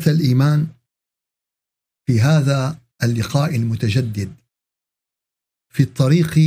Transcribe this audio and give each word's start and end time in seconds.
إخوة 0.00 0.12
الإيمان 0.12 0.68
في 2.06 2.20
هذا 2.20 2.80
اللقاء 3.02 3.56
المتجدد 3.56 4.34
في 5.72 5.82
الطريق 5.82 6.38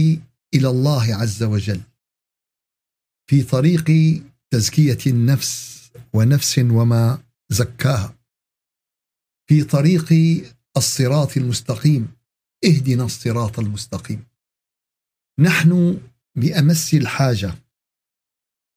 إلى 0.53 0.67
الله 0.69 1.15
عز 1.15 1.43
وجل 1.43 1.81
في 3.29 3.43
طريق 3.43 3.85
تزكية 4.51 4.97
النفس 5.07 5.73
ونفس 6.13 6.59
وما 6.59 7.23
زكاها 7.49 8.15
في 9.49 9.63
طريق 9.63 10.13
الصراط 10.77 11.37
المستقيم 11.37 12.15
اهدنا 12.65 13.03
الصراط 13.03 13.59
المستقيم. 13.59 14.25
نحن 15.39 16.01
بأمس 16.35 16.93
الحاجة 16.93 17.53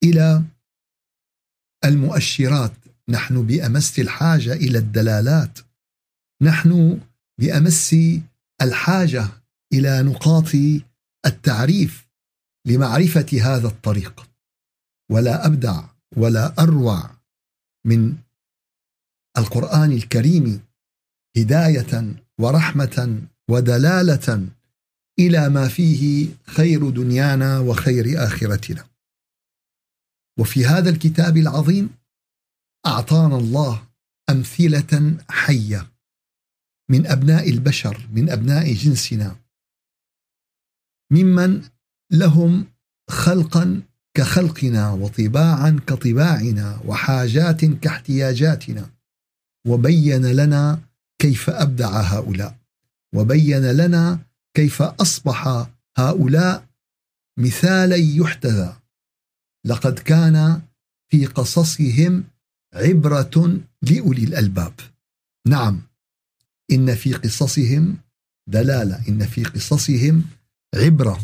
إلى 0.05 0.45
المؤشرات 1.85 2.86
نحن 3.11 3.47
بأمس 3.47 3.99
الحاجة 3.99 4.53
إلى 4.53 4.79
الدلالات. 4.79 5.59
نحن 6.43 7.01
بأمس 7.41 7.97
الحاجة 8.63 9.29
إلى 9.73 10.03
نقاط 10.03 10.51
التعريف 11.27 12.07
لمعرفة 12.67 13.27
هذا 13.43 13.69
الطريق. 13.69 14.31
ولا 15.11 15.47
أبدع 15.47 15.85
ولا 16.17 16.55
أروع 16.59 17.11
من 17.87 18.17
القرآن 19.39 19.93
الكريم 19.93 20.63
هداية 21.37 22.15
ورحمة 22.41 23.23
ودلالة 23.51 24.49
إلى 25.19 25.49
ما 25.49 25.69
فيه 25.69 26.29
خير 26.47 26.91
دنيانا 26.91 27.59
وخير 27.59 28.25
آخرتنا. 28.25 28.87
وفي 30.39 30.67
هذا 30.67 30.91
الكتاب 30.91 31.37
العظيم 31.37 31.91
أعطانا 32.87 33.37
الله 33.37 33.83
أمثلة 34.31 35.17
حية 35.31 35.93
من 36.91 37.07
أبناء 37.07 37.51
البشر 37.51 38.09
من 38.13 38.31
أبناء 38.31 38.73
جنسنا. 38.73 39.37
ممن 41.13 41.63
لهم 42.13 42.67
خلقا 43.11 43.83
كخلقنا 44.15 44.91
وطباعا 44.91 45.81
كطباعنا 45.87 46.81
وحاجات 46.85 47.65
كاحتياجاتنا. 47.65 48.91
وبين 49.67 50.27
لنا 50.27 50.81
كيف 51.19 51.51
أبدع 51.51 52.01
هؤلاء. 52.01 52.59
وبين 53.15 53.71
لنا 53.71 54.19
كيف 54.55 54.83
أصبح 54.83 55.67
هؤلاء 55.99 56.67
مثالا 57.39 57.97
يحتذى. 57.97 58.77
لقد 59.65 59.99
كان 59.99 60.63
في 61.09 61.27
قصصهم 61.27 62.25
عبرة 62.75 63.61
لأولي 63.83 64.25
الألباب. 64.25 64.75
نعم 65.47 65.83
إن 66.73 66.95
في 66.95 67.13
قصصهم 67.13 67.99
دلالة 68.49 69.09
إن 69.09 69.27
في 69.27 69.45
قصصهم 69.45 70.25
عبرة 70.75 71.21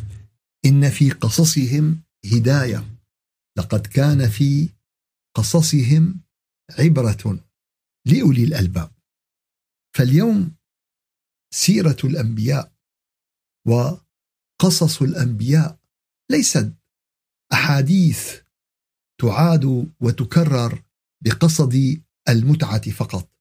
إن 0.64 0.90
في 0.90 1.10
قصصهم 1.10 2.02
هداية. 2.32 2.84
لقد 3.58 3.86
كان 3.86 4.28
في 4.28 4.68
قصصهم 5.36 6.20
عبرة 6.78 7.44
لأولي 8.06 8.44
الألباب. 8.44 8.90
فاليوم 9.96 10.54
سيرة 11.54 11.96
الأنبياء 12.04 12.72
وقصص 13.66 15.02
الأنبياء 15.02 15.78
ليست 16.30 16.72
أحاديث 17.52 18.40
تعاد 19.20 19.92
وتكرر 20.00 20.82
بقصد 21.24 22.02
المتعة 22.28 22.90
فقط 22.90 23.32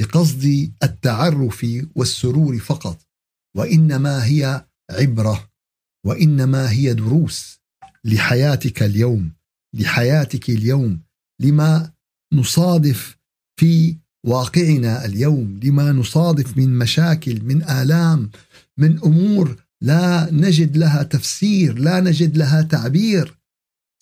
بقصد 0.00 0.72
التعرف 0.82 1.66
والسرور 1.94 2.58
فقط 2.58 3.06
وإنما 3.56 4.24
هي 4.24 4.66
عبرة 4.90 5.50
وإنما 6.06 6.70
هي 6.70 6.94
دروس 6.94 7.60
لحياتك 8.04 8.82
اليوم 8.82 9.32
لحياتك 9.74 10.50
اليوم 10.50 11.02
لما 11.40 11.92
نصادف 12.32 13.16
في 13.60 13.98
واقعنا 14.26 15.04
اليوم 15.04 15.60
لما 15.64 15.92
نصادف 15.92 16.56
من 16.56 16.78
مشاكل 16.78 17.44
من 17.44 17.62
آلام 17.62 18.30
من 18.78 18.98
أمور 18.98 19.62
لا 19.82 20.30
نجد 20.32 20.76
لها 20.76 21.02
تفسير 21.02 21.78
لا 21.78 22.00
نجد 22.00 22.36
لها 22.36 22.62
تعبير 22.62 23.38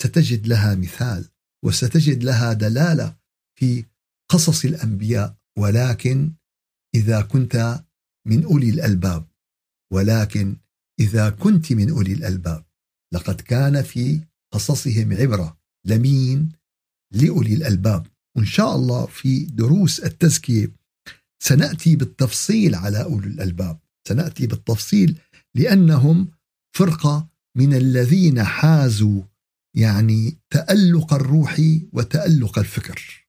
ستجد 0.02 0.46
لها 0.46 0.74
مثال 0.74 1.28
وستجد 1.64 2.24
لها 2.24 2.52
دلالة 2.52 3.16
في 3.58 3.84
قصص 4.30 4.64
الأنبياء 4.64 5.36
ولكن 5.58 6.32
إذا 6.94 7.20
كنت 7.20 7.84
من 8.26 8.44
أولي 8.44 8.70
الألباب 8.70 9.28
ولكن 9.92 10.56
إذا 11.00 11.30
كنت 11.30 11.72
من 11.72 11.90
أولي 11.90 12.12
الألباب 12.12 12.64
لقد 13.14 13.40
كان 13.40 13.82
في 13.82 14.20
قصصهم 14.52 15.12
عبرة 15.12 15.58
لمين؟ 15.86 16.52
لأولي 17.14 17.54
الألباب. 17.54 18.06
وإن 18.36 18.46
شاء 18.46 18.76
الله 18.76 19.06
في 19.06 19.44
دروس 19.44 20.00
التزكية 20.00 20.72
سنأتي 21.42 21.96
بالتفصيل 21.96 22.74
على 22.74 23.02
أولي 23.02 23.26
الألباب. 23.26 23.78
سنأتي 24.08 24.46
بالتفصيل 24.46 25.18
لأنهم 25.54 26.28
فرقة 26.76 27.28
من 27.56 27.74
الذين 27.74 28.44
حازوا 28.44 29.22
يعني 29.76 30.38
تألق 30.50 31.14
الروح 31.14 31.60
وتألق 31.92 32.58
الفكر. 32.58 33.27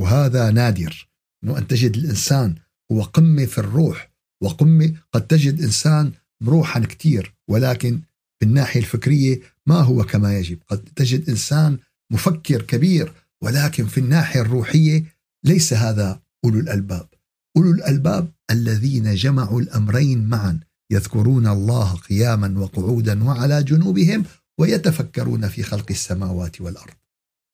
وهذا 0.00 0.50
نادر. 0.50 1.08
إنه 1.44 1.58
أن 1.58 1.66
تجد 1.66 1.96
الإنسان 1.96 2.54
هو 2.92 3.02
قمة 3.02 3.44
في 3.44 3.58
الروح 3.58 4.10
وقمة 4.42 4.94
قد 5.12 5.26
تجد 5.26 5.62
انسان 5.62 6.12
مروحا 6.42 6.80
كثير 6.80 7.34
ولكن 7.48 8.00
بالناحية 8.40 8.80
الفكرية 8.80 9.40
ما 9.66 9.80
هو 9.80 10.04
كما 10.04 10.38
يجب. 10.38 10.58
قد 10.68 10.84
تجد 10.96 11.28
إنسان 11.28 11.78
مفكر 12.12 12.62
كبير 12.62 13.12
ولكن 13.42 13.86
في 13.86 14.00
الناحية 14.00 14.40
الروحية 14.40 15.04
ليس 15.44 15.72
هذا 15.72 16.20
أولو 16.44 16.60
الألباب. 16.60 17.08
أولو 17.56 17.70
الألباب 17.70 18.32
الذين 18.50 19.14
جمعوا 19.14 19.60
الأمرين 19.60 20.28
معا 20.28 20.60
يذكرون 20.92 21.46
الله 21.46 21.94
قياما 21.94 22.60
وقعودا 22.60 23.24
وعلى 23.24 23.62
جنوبهم 23.62 24.24
ويتفكرون 24.58 25.48
في 25.48 25.62
خلق 25.62 25.86
السماوات 25.90 26.60
والأرض. 26.60 26.94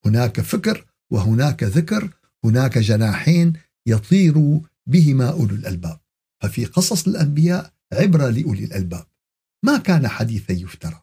هناك 0.06 0.40
فكر 0.40 0.84
وهناك 1.10 1.62
ذكر 1.62 2.10
هناك 2.46 2.78
جناحين 2.78 3.52
يطير 3.88 4.60
بهما 4.88 5.30
أولو 5.30 5.54
الألباب. 5.54 6.00
ففي 6.42 6.64
قصص 6.64 7.08
الأنبياء 7.08 7.72
عبره 7.92 8.28
لأولي 8.28 8.64
الألباب. 8.64 9.06
ما 9.64 9.78
كان 9.78 10.08
حديثا 10.08 10.52
يفترى. 10.52 11.02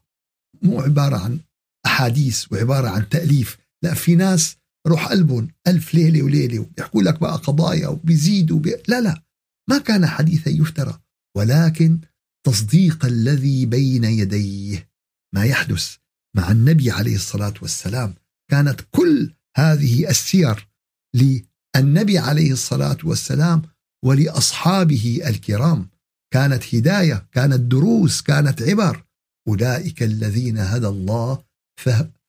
مو 0.61 0.81
عبارة 0.81 1.17
عن 1.17 1.39
أحاديث 1.85 2.51
وعبارة 2.51 2.89
عن 2.89 3.09
تأليف. 3.09 3.57
لا 3.83 3.93
في 3.93 4.15
ناس 4.15 4.57
روح 4.87 5.07
قلبهم 5.07 5.47
ألف 5.67 5.93
ليلة 5.93 6.23
وليلة 6.23 6.59
وبيحكوا 6.59 7.03
لك 7.03 7.19
بقى 7.19 7.37
قضايا 7.37 7.87
وبيزيدوا 7.87 8.59
بي... 8.59 8.75
لا 8.87 9.01
لا 9.01 9.23
ما 9.69 9.77
كان 9.77 10.05
حديثا 10.05 10.49
يفترى. 10.49 10.99
ولكن 11.37 11.99
تصديق 12.45 13.05
الذي 13.05 13.65
بين 13.65 14.03
يديه 14.03 14.89
ما 15.35 15.45
يحدث 15.45 15.95
مع 16.35 16.51
النبي 16.51 16.91
عليه 16.91 17.15
الصلاة 17.15 17.53
والسلام. 17.61 18.15
كانت 18.51 18.81
كل 18.91 19.33
هذه 19.57 20.09
السير 20.09 20.67
للنبي 21.15 22.17
عليه 22.17 22.51
الصلاة 22.51 22.97
والسلام 23.03 23.61
ولأصحابه 24.05 25.21
الكرام. 25.27 25.89
كانت 26.33 26.75
هداية 26.75 27.27
كانت 27.31 27.59
دروس 27.59 28.21
كانت 28.21 28.61
عبر. 28.61 29.05
أولئك 29.47 30.03
الذين 30.03 30.57
هدى 30.57 30.87
الله 30.87 31.43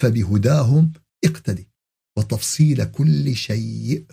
فبهداهم 0.01 0.93
اقتدي. 1.25 1.69
وتفصيل 2.19 2.85
كل 2.85 3.37
شيء. 3.37 4.07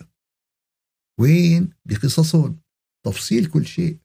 وين؟ 1.20 1.70
بقصصهم. 1.84 2.60
تفصيل 3.06 3.46
كل 3.46 3.66
شيء. 3.66 3.98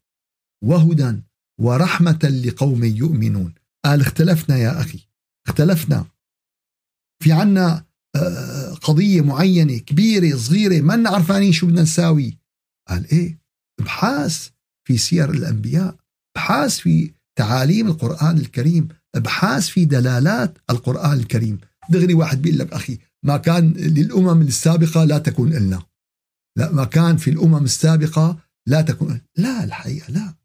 وهدى 0.63 1.21
ورحمة 1.61 2.41
لقوم 2.45 2.83
يؤمنون. 2.83 3.53
قال 3.85 4.01
اختلفنا 4.01 4.57
يا 4.57 4.81
أخي. 4.81 4.99
اختلفنا. 5.47 6.05
في 7.23 7.31
عنا 7.31 7.85
آه، 8.15 8.66
قضية 8.87 9.21
معينة 9.21 9.77
كبيرة 9.77 10.37
صغيرة 10.37 10.81
ما 10.81 11.09
عرفانين 11.09 11.51
شو 11.51 11.67
بدنا 11.67 11.81
نساوي. 11.81 12.37
قال 12.89 13.11
إيه؟ 13.11 13.39
أبحاث 13.79 14.49
في 14.87 14.97
سير 14.97 15.31
الأنبياء 15.31 15.95
أبحاث 16.35 16.77
في 16.77 17.11
تعاليم 17.37 17.87
القرآن 17.87 18.37
الكريم 18.37 18.87
أبحاث 19.15 19.67
في 19.67 19.85
دلالات 19.85 20.57
القرآن 20.69 21.13
الكريم. 21.13 21.57
دغري 21.89 22.13
واحد 22.13 22.41
بيقول 22.41 22.59
لك 22.59 22.73
أخي 22.73 22.97
ما 23.23 23.37
كان 23.37 23.73
للأمم 23.73 24.41
السابقة 24.41 25.03
لا 25.03 25.17
تكون 25.17 25.53
إلنا. 25.53 25.83
لا 26.57 26.71
ما 26.71 26.85
كان 26.85 27.17
في 27.17 27.29
الأمم 27.29 27.63
السابقة 27.63 28.37
لا 28.67 28.81
تكون 28.81 29.21
لا 29.37 29.63
الحقيقة 29.63 30.11
لا. 30.11 30.35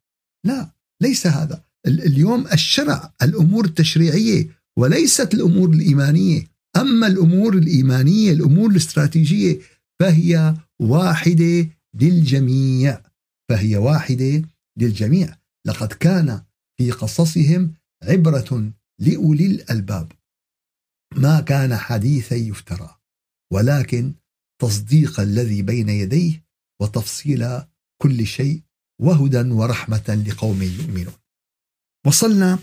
لا 0.47 0.71
ليس 1.03 1.27
هذا. 1.27 1.65
اليوم 1.87 2.47
الشرع 2.47 3.15
الأمور 3.23 3.65
التشريعية 3.65 4.49
وليست 4.79 5.35
الأمور 5.35 5.71
الإيمانية. 5.71 6.52
أما 6.77 7.07
الأمور 7.07 7.55
الإيمانية 7.55 8.33
الأمور 8.33 8.71
الاستراتيجية 8.71 9.61
فهي 10.01 10.57
واحدة 10.81 11.69
للجميع 11.95 13.03
فهي 13.49 13.77
واحدة 13.77 14.43
للجميع. 14.77 15.37
لقد 15.67 15.93
كان 15.93 16.45
في 16.79 16.91
قصصهم 16.91 17.75
عبرة 18.03 18.73
لأولي 18.99 19.47
الألباب. 19.47 20.13
ما 21.17 21.41
كان 21.41 21.77
حديثا 21.77 22.37
يفترى 22.37 22.99
ولكن 23.53 24.15
تصديق 24.61 25.21
الذي 25.21 25.63
بين 25.63 25.89
يديه 25.89 26.45
وتفصيل 26.81 27.61
كل 28.03 28.27
شيء 28.27 28.63
وهدى 29.01 29.51
ورحمة 29.51 30.25
لقوم 30.27 30.63
يؤمنون. 30.63 31.15
وصلنا 32.07 32.59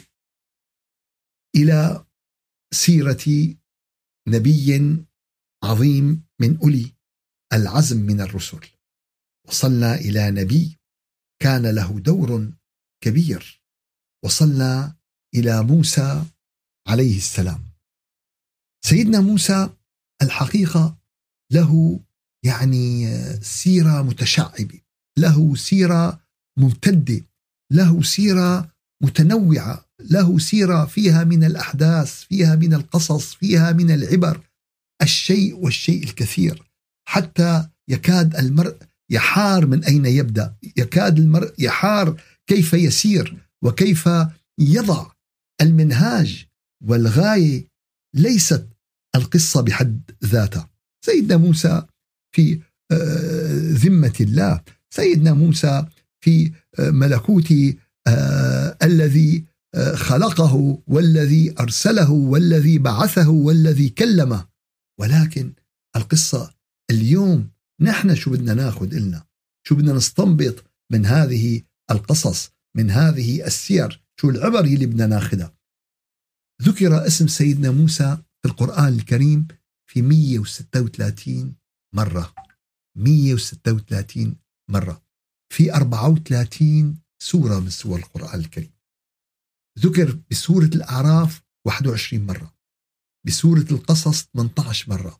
إلى 1.55 2.05
سيرة 2.73 3.55
نبي 4.29 4.97
عظيم 5.63 6.23
من 6.41 6.57
أولي 6.57 6.91
العزم 7.53 7.97
من 7.97 8.21
الرسل. 8.21 8.59
وصلنا 9.47 9.95
إلى 9.95 10.31
نبي 10.31 10.79
كان 11.41 11.75
له 11.75 11.99
دور 11.99 12.53
كبير. 13.03 13.63
وصلنا 14.25 14.97
إلى 15.35 15.63
موسى 15.63 16.25
عليه 16.87 17.17
السلام. 17.17 17.63
سيدنا 18.85 19.19
موسى 19.19 19.69
الحقيقة 20.21 20.97
له 21.51 21.99
يعني 22.45 23.07
سيرة 23.41 24.01
متشعبة 24.01 24.81
له 25.17 25.55
سيرة 25.55 26.25
ممتدة 26.57 27.25
له 27.71 28.01
سيرة 28.01 28.75
متنوعة. 29.03 29.88
له 29.99 30.39
سيرة 30.39 30.85
فيها 30.85 31.23
من 31.23 31.43
الأحداث 31.43 32.13
فيها 32.13 32.55
من 32.55 32.73
القصص 32.73 33.33
فيها 33.33 33.71
من 33.71 33.91
العبر. 33.91 34.41
الشيء 35.01 35.55
والشيء 35.55 36.03
الكثير. 36.03 36.63
حتى 37.07 37.67
يكاد 37.87 38.35
المرء 38.35 38.77
يحار 39.11 39.65
من 39.65 39.83
أين 39.83 40.05
يبدأ. 40.05 40.55
يكاد 40.77 41.19
المرء 41.19 41.53
يحار 41.59 42.21
كيف 42.47 42.73
يسير 42.73 43.37
وكيف 43.63 44.09
يضع 44.59 45.11
المنهاج 45.61 46.45
والغاية. 46.83 47.67
ليست 48.15 48.67
القصة 49.15 49.61
بحد 49.61 50.11
ذاتها. 50.25 50.69
سيدنا 51.05 51.37
موسى 51.37 51.83
في 52.35 52.61
آه، 52.91 53.71
ذمة 53.71 54.13
الله. 54.21 54.61
سيدنا 54.93 55.33
موسى 55.33 55.85
في 56.23 56.51
آه، 56.79 56.89
ملكوت 56.89 57.53
آه، 58.07 58.77
الذي 58.83 59.45
خلقه 59.93 60.83
والذي 60.87 61.55
أرسله 61.59 62.11
والذي 62.11 62.79
بعثه 62.79 63.29
والذي 63.29 63.89
كلمه. 63.89 64.47
ولكن 64.99 65.53
القصة 65.95 66.55
اليوم 66.91 67.51
نحن 67.81 68.15
شو 68.15 68.31
بدنا 68.31 68.53
ناخذ 68.53 68.93
إلنا؟ 68.93 69.25
شو 69.67 69.75
بدنا 69.75 69.93
نستنبط 69.93 70.63
من 70.91 71.05
هذه 71.05 71.61
القصص 71.91 72.51
من 72.77 72.91
هذه 72.91 73.45
السير؟ 73.45 74.03
شو 74.21 74.29
العبر 74.29 74.59
اللي 74.59 74.85
بدنا 74.85 75.07
ناخذها؟ 75.07 75.53
ذكر 76.61 77.07
اسم 77.07 77.27
سيدنا 77.27 77.71
موسى 77.71 78.17
في 78.41 78.49
القرآن 78.49 78.93
الكريم 78.93 79.47
في 79.89 80.01
136 80.01 81.55
مرة. 81.95 82.33
136 82.97 84.35
مرة. 84.69 85.01
في 85.53 85.73
34 85.73 86.99
سورة 87.21 87.59
من 87.59 87.69
سور 87.69 87.99
القرآن 87.99 88.39
الكريم. 88.39 88.78
ذكر 89.79 90.19
بسورة 90.31 90.65
الأعراف 90.65 91.41
21 91.67 92.25
مرة 92.25 92.53
بسورة 93.27 93.65
القصص 93.71 94.23
18 94.33 94.89
مرة 94.89 95.19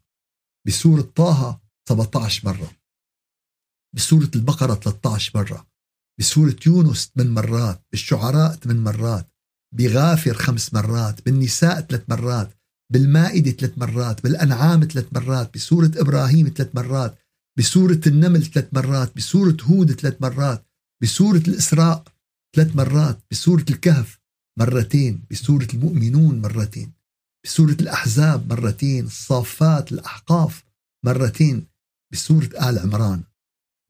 بسورة 0.68 1.02
طه 1.02 1.62
17 1.90 2.48
مرة 2.48 2.72
بسورة 3.96 4.32
البقرة 4.36 4.76
13 4.76 5.32
مرة 5.36 5.68
بسورة 6.20 6.56
يونس 6.68 7.12
8 7.16 7.32
مرات 7.32 7.86
بالشعراء 7.92 8.56
8 8.56 8.82
مرات 8.82 9.32
بغافر 9.76 10.34
خمس 10.34 10.74
مرات 10.74 11.26
بالنساء 11.26 11.82
ثلاث 11.82 12.10
مرات 12.10 12.60
بالمائدة 12.92 13.52
ثلاث 13.52 13.78
مرات 13.78 14.24
بالأنعام 14.24 14.84
ثلاث 14.84 15.08
مرات 15.14 15.54
بسورة 15.54 15.92
إبراهيم 15.96 16.54
ثلاث 16.56 16.76
مرات 16.76 17.18
بسورة 17.58 18.02
النمل 18.08 18.46
ثلاث 18.46 18.68
مرات 18.74 19.16
بسورة 19.16 19.58
هود 19.64 19.92
ثلاث 19.92 20.22
مرات 20.22 20.66
بسورة 21.04 21.44
الإسراء 21.48 22.04
ثلاث 22.56 22.76
مرات 22.76 23.20
بسورة 23.32 23.66
الكهف 23.70 24.19
مرتين 24.60 25.26
بسورة 25.32 25.68
المؤمنون 25.74 26.42
مرتين. 26.42 26.94
بسورة 27.46 27.78
الأحزاب 27.80 28.54
مرتين 28.54 29.06
الصافات 29.06 29.92
الأحقاف 29.92 30.64
مرتين 31.06 31.68
بسورة 32.14 32.70
آل 32.70 32.80
عمران 32.80 33.24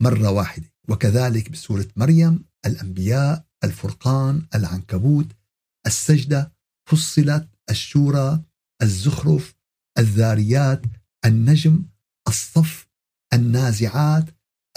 مرة 0.01 0.31
واحدة. 0.31 0.66
وكذلك 0.89 1.50
بسورة 1.50 1.88
مريم 1.95 2.45
الأنبياء 2.66 3.45
الفرقان 3.63 4.45
العنكبوت 4.56 5.27
السجدة 5.88 6.51
فصلت 6.89 7.50
الشورى 7.69 8.44
الزخرف 8.81 9.56
الذاريات 9.98 10.81
النجم 11.25 11.86
الصف 12.27 12.88
النازعات 13.33 14.25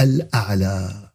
الأعلى. 0.01 1.13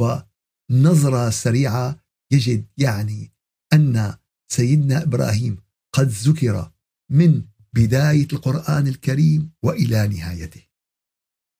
ونظرة 0.00 1.30
سريعة 1.30 2.04
يجد 2.32 2.66
يعني 2.78 3.33
أن 3.74 4.14
سيدنا 4.52 5.02
إبراهيم 5.02 5.58
قد 5.94 6.08
ذكر 6.08 6.72
من 7.10 7.42
بداية 7.72 8.28
القرآن 8.32 8.86
الكريم 8.86 9.52
وإلى 9.62 10.08
نهايته. 10.08 10.62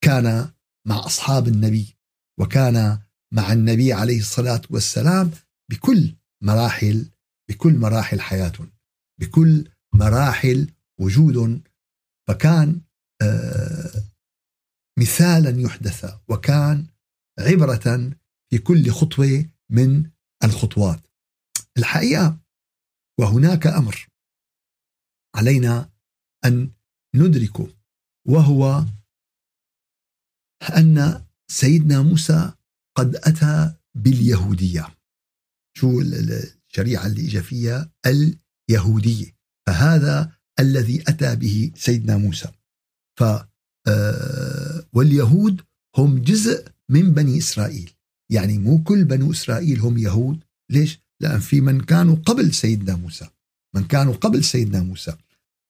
كان 0.05 0.53
مع 0.87 1.07
أصحاب 1.07 1.49
النبي 1.49 1.97
وكان 2.41 2.99
مع 3.33 3.53
النبي 3.53 3.93
عليه 3.93 4.19
الصلاة 4.19 4.63
والسلام 4.71 5.31
بكل 5.71 6.17
مراحل 6.43 7.11
بكل 7.49 7.75
مراحل 7.75 8.21
حياتهم 8.21 8.73
بكل 9.21 9.69
مراحل 9.95 10.71
وجودهم 11.01 11.63
فكان 12.29 12.81
آه، 13.23 14.05
مثالا 14.99 15.61
يحدث 15.61 16.15
وكان 16.29 16.87
عبرة 17.39 18.11
في 18.51 18.59
كل 18.59 18.91
خطوة 18.91 19.45
من 19.71 20.11
الخطوات. 20.45 21.07
الحقيقة 21.79 22.39
وهناك 23.21 23.67
أمر 23.67 24.09
علينا 25.37 25.91
أن 26.45 26.71
ندركه 27.15 27.75
وهو 28.29 28.85
أن 30.77 31.25
سيدنا 31.51 32.03
موسى 32.03 32.53
قد 32.97 33.17
أتى 33.17 33.75
باليهودية. 33.95 34.95
شو 35.77 36.01
الشريعة 36.01 37.07
اللي 37.07 37.29
إجا 37.29 37.43
فيها؟ 37.43 37.93
اليهودية. 38.07 39.37
فهذا 39.67 40.33
الذي 40.61 41.03
أتى 41.09 41.37
به 41.37 41.73
سيدنا 41.77 42.17
موسى. 42.17 42.53
ف 43.19 43.23
آه، 43.89 44.87
واليهود 44.93 45.63
هم 45.97 46.23
جزء 46.23 46.69
من 46.91 47.15
بني 47.15 47.39
إسرائيل. 47.39 47.91
يعني 48.33 48.59
مو 48.59 48.83
كل 48.83 49.05
بنو 49.05 49.31
إسرائيل 49.31 49.81
هم 49.81 49.99
يهود. 49.99 50.45
ليش؟ 50.71 51.04
لأن 51.21 51.41
في 51.41 51.61
من 51.61 51.81
كانوا 51.81 52.17
قبل 52.17 52.55
سيدنا 52.55 52.97
موسى 52.97 53.29
من 53.75 53.85
كانوا 53.85 54.15
قبل 54.15 54.45
سيدنا 54.45 54.83
موسى. 54.83 55.17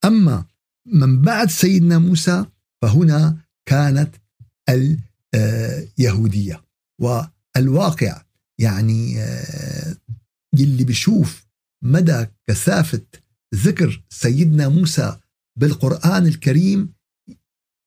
أما 0.05 0.45
من 0.87 1.23
بعد 1.23 1.51
سيدنا 1.51 1.99
موسى 1.99 2.47
فهنا 2.83 3.37
كانت 3.69 4.17
اليهودية 5.35 6.65
والواقع 7.01 8.23
يعني 8.61 9.21
آه، 9.21 9.97
يلي 10.59 10.85
بيشوف 10.85 11.47
مدى 11.85 12.27
كثافة 12.49 13.07
ذكر 13.55 14.05
سيدنا 14.09 14.69
موسى 14.69 15.17
بالقرآن 15.59 16.27
الكريم 16.27 16.93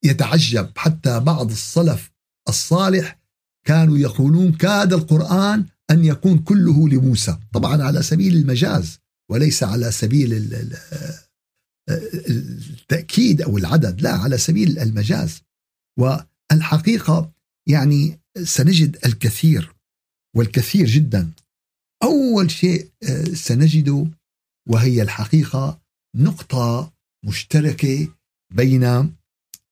يتعجب. 0.04 0.78
حتى 0.78 1.20
بعض 1.20 1.52
السلف 1.52 2.12
الصالح 2.50 3.20
كانوا 3.68 3.98
يقولون 3.98 4.52
كاد 4.52 4.94
القرآن 4.94 5.66
أن 5.92 6.06
يكون 6.06 6.40
كله 6.40 6.90
لموسى. 6.90 7.40
طبعا 7.54 7.84
على 7.84 8.04
سبيل 8.04 8.36
المجاز 8.36 9.00
وليس 9.32 9.64
على 9.64 9.92
سبيل 9.92 10.34
التأكيد 11.90 13.42
أو 13.42 13.58
العدد 13.58 14.02
لا 14.02 14.12
على 14.12 14.38
سبيل 14.38 14.80
المجاز. 14.80 15.42
والحقيقة 16.00 17.32
يعني 17.68 18.20
سنجد 18.44 18.98
الكثير 19.06 19.76
والكثير 20.36 20.86
جدا. 20.86 21.32
أول 22.04 22.52
شيء 22.52 22.92
آه، 23.04 23.24
سنجده 23.24 24.08
وهي 24.70 25.02
الحقيقة 25.02 25.82
نقطة 26.16 26.94
مشتركة 27.26 28.08
بين 28.54 29.14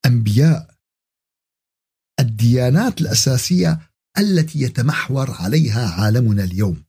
أنبياء. 0.06 0.76
الديانات 2.20 3.02
الأساسية 3.02 3.80
التي 4.18 4.62
يتمحور 4.62 5.32
عليها 5.32 5.90
عالمنا 5.90 6.44
اليوم. 6.44 6.84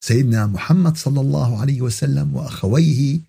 سيدنا 0.00 0.46
محمد 0.46 0.96
صلى 0.96 1.20
الله 1.20 1.60
عليه 1.60 1.80
وسلم 1.80 2.36
وأخويه 2.36 3.20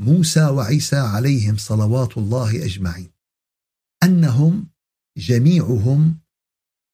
موسى 0.00 0.44
وعيسى 0.44 0.96
عليهم 0.96 1.56
صلوات 1.56 2.18
الله 2.18 2.64
أجمعين. 2.64 3.10
أنهم 4.02 4.68
جميعهم 5.18 6.18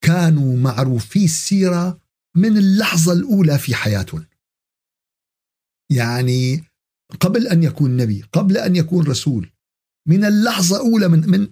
كانوا 0.04 0.56
معروفي 0.56 1.24
السيرة 1.24 2.00
من 2.36 2.58
اللحظة 2.58 3.12
الأولى 3.12 3.58
في 3.58 3.74
حياتهم. 3.74 4.26
يعني 5.90 6.64
قبل 7.20 7.46
أن 7.46 7.62
يكون 7.62 7.96
نبي 7.96 8.22
قبل 8.22 8.56
أن 8.56 8.76
يكون 8.76 9.06
رسول 9.06 9.50
من 10.08 10.24
اللحظة 10.24 10.76
الأولى 10.76 11.08
من, 11.08 11.30
من, 11.30 11.48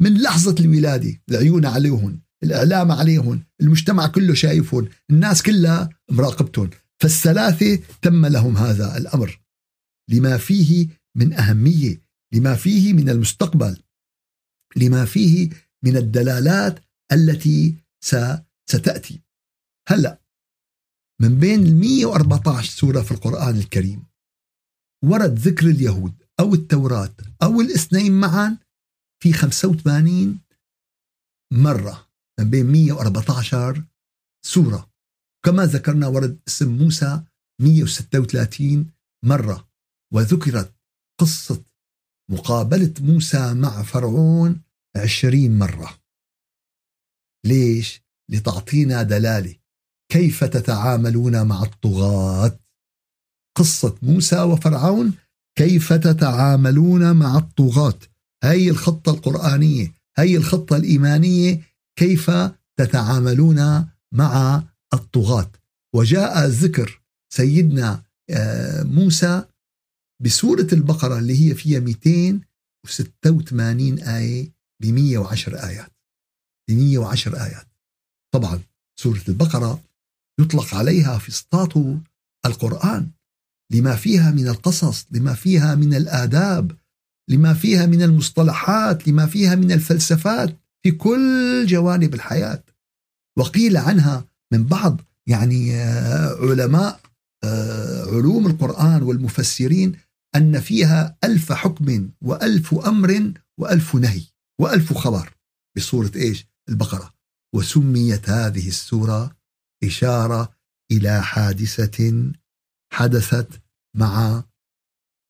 من 0.00 0.22
لحظة 0.22 0.54
الولادة 0.60 1.20
العيون 1.30 1.66
عليهم 1.66 2.20
الإعلام 2.42 2.92
عليهم 2.92 3.42
المجتمع 3.60 4.06
كله 4.06 4.34
شايفهم 4.34 4.88
الناس 5.10 5.42
كلها 5.42 5.88
مراقبتهم 6.10 6.70
فالثلاثة 7.00 7.76
تم 8.02 8.26
لهم 8.26 8.56
هذا 8.56 8.96
الأمر. 8.96 9.40
لما 10.10 10.36
فيه 10.38 10.88
من 11.16 11.32
أهمية 11.32 12.02
لما 12.34 12.54
فيه 12.54 12.92
من 12.92 13.08
المستقبل 13.08 13.82
لما 14.76 15.04
فيه 15.04 15.50
من 15.84 15.96
الدلالات 15.96 16.84
التي 17.12 17.76
ستأتي. 18.66 19.20
هلأ 19.88 20.20
من 21.20 21.38
بين 21.38 21.66
ال 21.66 21.76
114 21.76 22.70
سورة 22.70 23.00
في 23.00 23.12
القرآن 23.12 23.56
الكريم 23.56 24.06
ورد 25.04 25.38
ذكر 25.38 25.66
اليهود 25.66 26.14
أو 26.40 26.54
التوراة 26.54 27.14
أو 27.42 27.60
الاثنين 27.60 28.20
معا 28.20 28.58
في 29.22 29.32
85 29.32 30.40
مرة. 31.52 32.07
من 32.38 32.50
بين 32.50 32.66
114 32.66 33.84
سورة. 34.46 34.90
كما 35.44 35.66
ذكرنا 35.66 36.06
ورد 36.06 36.38
اسم 36.48 36.78
موسى 36.78 37.22
136 37.60 38.90
مرة 39.24 39.68
وذكرت 40.14 40.74
قصة 41.20 41.62
مقابلة 42.30 42.94
موسى 43.00 43.54
مع 43.54 43.82
فرعون 43.82 44.60
20 44.96 45.58
مرة. 45.58 45.98
ليش؟ 47.46 48.02
لتعطينا 48.30 49.02
دلالة 49.02 49.54
كيف 50.12 50.44
تتعاملون 50.44 51.46
مع 51.46 51.62
الطغاة. 51.62 52.58
قصة 53.56 53.98
موسى 54.02 54.42
وفرعون 54.42 55.14
كيف 55.58 55.92
تتعاملون 55.92 57.16
مع 57.16 57.38
الطغاة. 57.38 57.98
هاي 58.44 58.70
الخطة 58.70 59.12
القرآنية 59.12 59.94
هاي 60.18 60.36
الخطة 60.36 60.76
الإيمانية 60.76 61.67
كيف 61.98 62.30
تتعاملون 62.78 63.88
مع 64.14 64.62
الطغاة. 64.94 65.50
وجاء 65.94 66.46
ذكر 66.46 67.02
سيدنا 67.32 68.02
آه، 68.30 68.82
موسى 68.82 69.44
بسورة 70.22 70.66
البقرة 70.72 71.18
اللي 71.18 71.50
هي 71.50 71.54
فيها 71.54 71.80
286 71.80 73.98
آية 73.98 74.52
ب 74.82 74.86
110 74.86 75.68
آيات. 75.68 75.92
ب 76.68 76.72
110 76.72 77.44
آيات. 77.44 77.66
طبعا 78.34 78.60
سورة 79.00 79.22
البقرة 79.28 79.82
يطلق 80.40 80.74
عليها 80.74 81.18
في 81.18 81.32
سطاط 81.32 81.76
القرآن 82.46 83.10
لما 83.72 83.96
فيها 83.96 84.30
من 84.30 84.48
القصص 84.48 85.06
لما 85.10 85.34
فيها 85.34 85.74
من 85.74 85.94
الآداب 85.94 86.76
لما 87.30 87.54
فيها 87.54 87.86
من 87.86 88.02
المصطلحات 88.02 89.08
لما 89.08 89.26
فيها 89.26 89.54
من 89.54 89.72
الفلسفات. 89.72 90.56
في 90.88 90.94
كل 90.94 91.66
جوانب 91.66 92.14
الحياة. 92.14 92.64
وقيل 93.38 93.76
عنها 93.76 94.24
من 94.52 94.64
بعض 94.64 95.00
يعني 95.26 95.74
آه، 95.74 96.36
علماء 96.40 97.00
آه، 97.44 98.04
علوم 98.04 98.46
القرآن 98.46 99.02
والمفسرين 99.02 99.98
أن 100.36 100.60
فيها 100.60 101.18
ألف 101.24 101.52
حكم 101.52 102.10
وألف 102.22 102.74
أمر 102.74 103.32
وألف 103.60 103.94
نهي 103.94 104.22
وألف 104.60 104.92
خبر 104.92 105.34
بصورة 105.76 106.12
إيش؟ 106.16 106.46
البقرة. 106.68 107.14
وسميت 107.54 108.30
هذه 108.30 108.68
السورة 108.68 109.36
إشارة 109.84 110.56
إلى 110.92 111.22
حادثة 111.22 112.32
حدثت 112.92 113.60
مع 113.96 114.44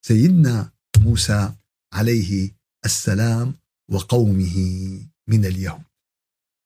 سيدنا 0.06 0.72
موسى 0.98 1.52
عليه 1.94 2.50
السلام 2.84 3.54
وقومه. 3.90 4.56
من 5.28 5.44
اليهود 5.44 5.82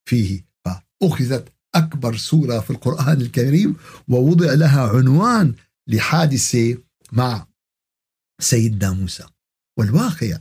فيه 0.09 0.45
فأخذت 0.65 1.53
أكبر 1.75 2.17
سورة 2.17 2.61
في 2.61 2.71
القرآن 2.71 3.21
الكريم 3.21 3.77
ووضع 4.09 4.53
لها 4.53 4.89
عنوان 4.89 5.55
لحادثة 5.87 6.79
مع 7.13 7.47
سيدنا 8.41 8.93
موسى. 8.93 9.27
والواقع 9.79 10.39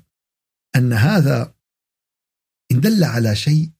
أن 0.75 0.93
هذا 0.93 1.55
إن 2.71 2.79
دل 2.79 3.03
على 3.03 3.35
شيء 3.35 3.71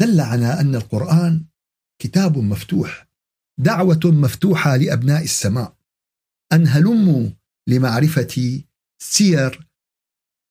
دل 0.00 0.20
على 0.20 0.60
أن 0.60 0.74
القرآن 0.74 1.44
كتاب 2.02 2.38
مفتوح 2.38 3.08
دعوة 3.58 4.00
مفتوحة 4.04 4.76
لأبناء 4.76 5.22
السماء. 5.22 5.76
أن 6.52 6.66
هلموا 6.68 7.30
لمعرفة 7.66 8.62
سير 9.02 9.68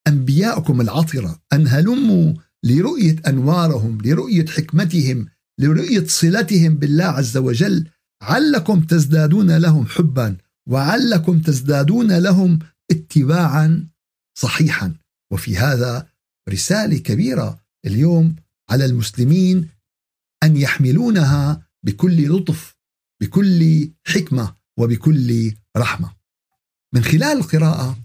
أنبيائكم 0.08 0.82
العطرة. 0.82 1.42
أن 1.54 1.68
هلموا 1.68 2.34
لرؤية 2.66 3.16
أنوارهم 3.28 3.98
لرؤية 4.02 4.46
حكمتهم 4.46 5.28
لرؤية 5.60 6.06
صلتهم 6.08 6.76
بالله 6.76 7.06
عز 7.06 7.38
وجل 7.38 7.90
علكم 8.22 8.82
تزدادون 8.82 9.58
لهم 9.58 9.86
حبا 9.86 10.38
وعلكم 10.70 11.42
تزدادون 11.42 12.18
لهم 12.18 12.60
اتباعا 12.92 13.88
صحيحا. 14.38 14.96
وفي 15.32 15.58
هذا 15.58 16.08
رسالة 16.50 16.98
كبيرة 16.98 17.60
اليوم 17.86 18.36
على 18.70 18.86
المسلمين 18.86 19.70
أن 20.44 20.58
يحملونها 20.58 21.68
بكل 21.84 22.36
لطف 22.36 22.76
بكل 23.22 23.92
حكمة 24.08 24.56
وبكل 24.78 25.54
رحمة. 25.78 26.16
من 26.94 27.04
خلال 27.04 27.38
القراءة 27.38 28.00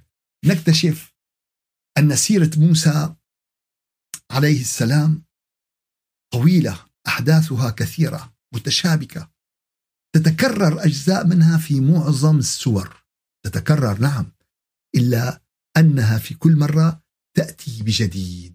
نكتشف 0.45 1.15
أن 1.99 2.17
سيرة 2.17 2.51
موسى 2.57 3.15
عليه 4.33 4.61
السلام 4.61 5.25
طويلة 6.33 6.87
أحداثها 7.07 7.71
كثيرة 7.71 8.35
متشابكة. 8.55 9.31
تتكرر 10.15 10.85
أجزاء 10.85 11.27
منها 11.27 11.59
في 11.59 11.81
معظم 11.81 12.39
السور. 12.39 13.05
تتكرر 13.45 13.99
نعم 13.99 14.33
إلا 14.97 15.43
أنها 15.77 16.19
في 16.19 16.35
كل 16.35 16.57
مرة 16.57 17.03
تأتي 17.37 17.83
بجديد. 17.83 18.55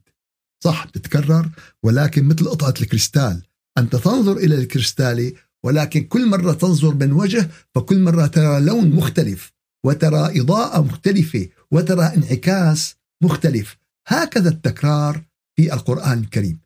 صح 0.64 0.84
تتكرر 0.84 1.50
ولكن 1.84 2.28
مثل 2.28 2.50
قطعة 2.50 2.74
الكريستال. 2.82 3.44
أنت 3.78 3.96
تنظر 3.96 4.38
إلى 4.38 4.56
الكريستالة 4.56 5.34
ولكن 5.66 6.04
كل 6.04 6.30
مرة 6.30 6.54
تنظر 6.54 6.96
من 6.96 7.12
وجه 7.12 7.50
فكل 7.76 8.00
مرة 8.00 8.28
ترى 8.28 8.62
لون 8.62 8.90
مختلف 8.90 9.54
وترى 9.86 10.42
إضاءة 10.42 10.82
مختلفة 10.82 11.50
وترى 11.72 12.06
انعكاس 12.06 12.96
مختلف. 13.24 13.78
هكذا 14.08 14.50
التكرار 14.50 15.29
في 15.60 15.74
القرآن 15.74 16.20
الكريم. 16.20 16.60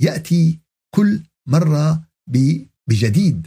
يأتي 0.00 0.58
كل 0.94 1.20
مرة 1.48 2.04
بجديد. 2.88 3.46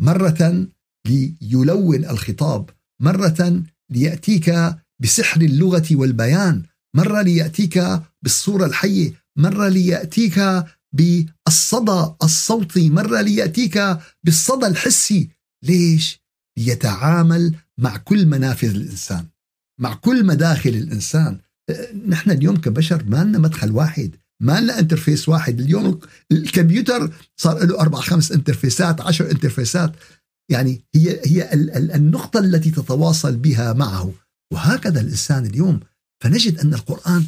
مرة 0.00 0.68
ليلون 1.06 2.04
الخطاب. 2.04 2.70
مرة 3.02 3.62
ليأتيك 3.90 4.76
بسحر 5.02 5.40
اللغة 5.40 5.86
والبيان. 5.92 6.62
مرة 6.96 7.22
ليأتيك 7.22 8.02
بالصورة 8.22 8.66
الحية. 8.66 9.12
مرة 9.36 9.68
ليأتيك 9.68 10.64
بالصدى 10.92 12.14
الصوتي. 12.22 12.90
مرة 12.90 13.20
ليأتيك 13.20 13.98
بالصدى 14.24 14.66
الحسي. 14.66 15.28
ليش؟ 15.64 16.20
يتعامل 16.58 17.54
مع 17.78 17.96
كل 17.96 18.26
منافذ 18.26 18.74
الإنسان. 18.74 19.26
مع 19.80 19.94
كل 19.94 20.26
مداخل 20.26 20.70
الإنسان. 20.70 21.40
نحن 22.06 22.30
اليوم 22.30 22.56
كبشر 22.56 23.04
ما 23.04 23.24
لنا 23.24 23.38
مدخل 23.38 23.72
واحد. 23.72 24.16
ما 24.40 24.60
لنا 24.60 24.78
interface 24.78 25.28
واحد. 25.28 25.60
اليوم 25.60 26.00
الكمبيوتر 26.32 27.14
صار 27.36 27.64
له 27.64 27.80
أربع 27.80 28.00
خمس 28.00 28.32
انترفيسات 28.32 29.00
عشر 29.00 29.30
انترفيسات 29.30 29.92
يعني 30.50 30.84
هي 30.94 31.20
هي 31.24 31.54
النقطة 31.94 32.40
التي 32.40 32.70
تتواصل 32.70 33.36
بها 33.36 33.72
معه. 33.72 34.12
وهكذا 34.52 35.00
الإنسان 35.00 35.46
اليوم. 35.46 35.80
فنجد 36.22 36.58
أن 36.58 36.74
القرآن 36.74 37.24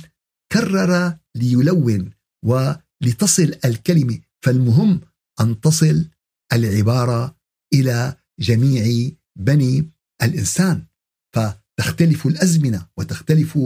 كرر 0.53 1.17
ليلون 1.37 2.11
ولتصل 2.45 3.55
الكلمة. 3.65 4.19
فالمهم 4.45 5.01
أن 5.41 5.61
تصل 5.61 6.09
العبارة 6.53 7.37
إلى 7.75 8.17
جميع 8.41 9.11
بني 9.39 9.91
الإنسان. 10.23 10.87
فتختلف 11.35 12.27
الأزمنة 12.27 12.87
وتختلف 12.97 13.59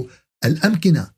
الأمكنة. 0.44 1.10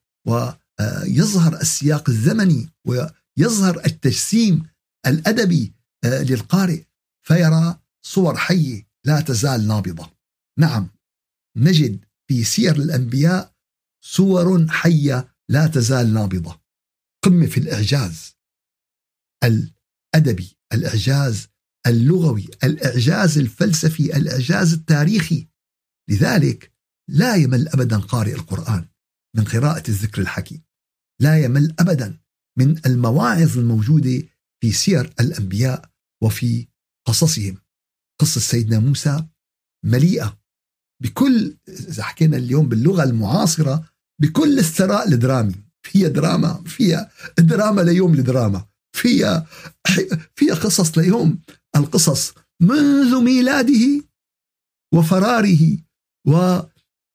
ويظهر 0.81 1.61
السياق 1.61 2.11
الزمني 2.11 2.69
ويظهر 2.87 3.87
التجسيم 3.87 4.67
الأدبي 5.07 5.73
آه، 6.05 6.23
للقارئ 6.23 6.83
فيرى 7.27 7.79
صور 8.07 8.37
حية 8.37 8.89
لا 9.05 9.21
تزال 9.21 9.69
نابضة. 9.69 10.11
نعم 10.59 10.91
نجد 11.57 12.05
في 12.29 12.45
سير 12.45 12.77
الأنبياء 12.77 13.55
صور 14.05 14.69
حية 14.69 15.35
لا 15.49 15.67
تزال 15.67 16.15
نابضة. 16.15 16.61
قمة 17.25 17.47
في 17.47 17.61
الإعجاز 17.61 18.37
الأدبي 19.45 20.57
الإعجاز 20.73 21.49
اللغوي 21.87 22.49
الإعجاز 22.65 23.39
الفلسفي 23.39 24.17
الإعجاز 24.17 24.73
التاريخي. 24.73 25.49
لذلك 26.11 26.73
لا 27.11 27.37
يمل 27.37 27.69
ابدا 27.69 27.99
قارئ 27.99 28.35
القرآن 28.35 28.89
من 29.37 29.45
قراءة 29.45 29.89
الذكر 29.89 30.23
الحكيم. 30.23 30.68
لا 31.21 31.39
يمل 31.45 31.75
ابدا 31.79 32.19
من 32.59 32.87
المواعظ 32.87 33.59
الموجودة 33.59 34.23
في 34.63 34.73
سير 34.73 35.15
الأنبياء 35.21 35.91
وفي 36.23 36.69
قصصهم. 37.07 37.57
قصة 38.21 38.41
سيدنا 38.41 38.79
موسى 38.79 39.27
مليئة 39.85 40.39
بكل 41.03 41.57
إذا 41.69 42.03
حكينا 42.03 42.37
اليوم 42.37 42.69
باللغة 42.69 43.03
المعاصرة 43.03 43.85
بكل 44.21 44.59
الثراء 44.59 45.09
الدرامي. 45.09 45.55
فيها 45.83 46.09
دراما 46.09 46.63
فيها 46.67 47.11
دراما 47.39 47.81
ليوم 47.81 48.15
الدراما 48.15 48.67
فيها 48.97 49.47
فيها 50.37 50.55
قصص 50.55 50.99
ليوم. 50.99 51.41
القصص 51.77 52.35
منذ 52.63 53.21
ميلاده 53.21 54.05
وفراره 54.95 55.79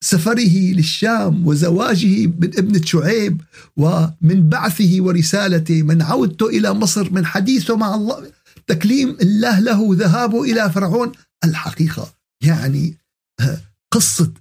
وسفره 0.03 0.73
للشام 0.73 1.47
وزواجه 1.47 2.27
من 2.27 2.57
ابنة 2.57 2.81
شعيب 2.85 3.41
ومن 3.77 4.49
بعثه 4.49 4.97
ورسالته. 4.99 5.83
من 5.83 6.01
عودته 6.01 6.47
إلى 6.47 6.73
مصر 6.73 7.13
من 7.13 7.25
حديثه 7.25 7.75
مع 7.75 7.95
الله 7.95 8.31
تكليم 8.67 9.17
الله 9.21 9.59
له 9.59 9.87
ذهابه 9.91 10.43
إلى 10.43 10.71
فرعون. 10.71 11.11
الحقيقة 11.43 12.13
يعني 12.43 12.97
آه، 13.39 13.61
قصة 13.91 14.33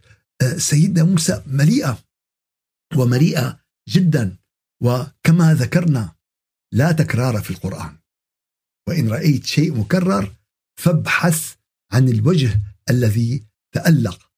آه، 0.42 0.56
سيدنا 0.56 1.04
موسى 1.04 1.42
مليئة 1.46 1.98
ومليئة 2.96 3.60
جدا. 3.88 4.36
وكما 4.82 5.54
ذكرنا 5.54 6.12
لا 6.72 6.92
تكرار 6.92 7.42
في 7.42 7.50
القرآن. 7.50 7.96
وإن 8.88 9.08
رأيت 9.08 9.46
شيء 9.46 9.78
مكرر 9.78 10.32
فابحث 10.80 11.54
عن 11.92 12.08
الوجه 12.08 12.60
الذي 12.90 13.42
تألق. 13.74 14.32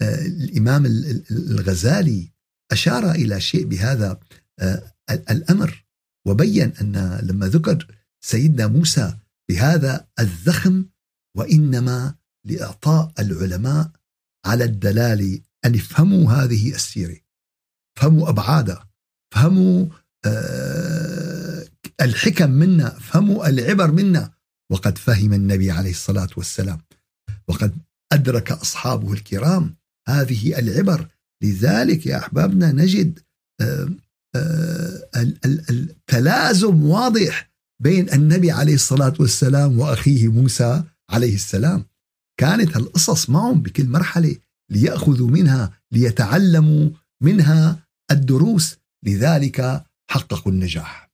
فالإمام 0.00 0.86
الغزالي 1.30 2.32
أشار 2.72 3.10
إلى 3.10 3.40
شيء 3.40 3.64
بهذا 3.64 4.20
آه، 4.60 4.92
الأمر 5.10 5.84
وبين 6.26 6.72
أن 6.80 7.20
لما 7.22 7.48
ذكر 7.48 7.86
سيدنا 8.24 8.66
موسى 8.66 9.16
بهذا 9.50 10.08
الزخم 10.20 10.84
وإنما 11.36 12.14
لإعطاء 12.46 13.12
العلماء 13.18 13.90
على 14.46 14.64
الدلال 14.64 15.42
أن 15.64 15.74
يفهموا 15.74 16.32
هذه 16.32 16.74
السيرة 16.74 17.16
فهموا 17.98 18.28
أبعادها 18.28 18.90
فهموا 19.34 19.86
آه 20.24 21.66
الحكم 22.00 22.50
منا 22.50 22.90
فهموا 22.90 23.48
العبر 23.48 23.90
منا 23.90 24.32
وقد 24.72 24.98
فهم 24.98 25.32
النبي 25.32 25.70
عليه 25.70 25.90
الصلاة 25.90 26.28
والسلام 26.36 26.80
وقد 27.48 27.78
أدرك 28.12 28.52
أصحابه 28.52 29.12
الكرام. 29.12 29.76
هذه 30.08 30.58
العبر. 30.58 31.08
لذلك 31.42 32.06
يا 32.06 32.18
أحبابنا 32.18 32.72
نجد 32.72 33.18
آه 33.60 33.90
آه 34.36 35.08
التلازم 35.70 36.84
واضح 36.84 37.50
بين 37.82 38.12
النبي 38.12 38.50
عليه 38.50 38.74
الصلاة 38.74 39.14
والسلام 39.20 39.78
وأخيه 39.78 40.28
موسى 40.28 40.84
عليه 41.10 41.34
السلام. 41.34 41.84
كانت 42.40 42.76
القصص 42.76 43.30
معهم 43.30 43.62
بكل 43.62 43.88
مرحلة 43.88 44.36
ليأخذوا 44.70 45.30
منها 45.30 45.80
ليتعلموا 45.92 46.90
منها 47.22 47.86
الدروس. 48.10 48.76
لذلك 49.04 49.84
حققوا 50.10 50.52
النجاح. 50.52 51.10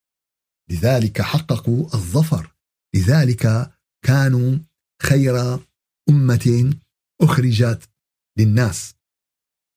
لذلك 0.71 1.23
حققوا 1.23 1.95
الظفر. 1.95 2.55
لذلك 2.95 3.71
كانوا 4.05 4.59
خير 5.03 5.59
أمة 6.09 6.75
أخرجت 7.23 7.91
للناس. 8.39 8.95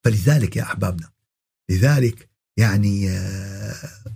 فلذلك 0.06 0.56
يا 0.56 0.63
أحبابنا 0.63 1.12
لذلك 1.71 2.30
يعني 2.60 3.10
آه، 3.10 4.13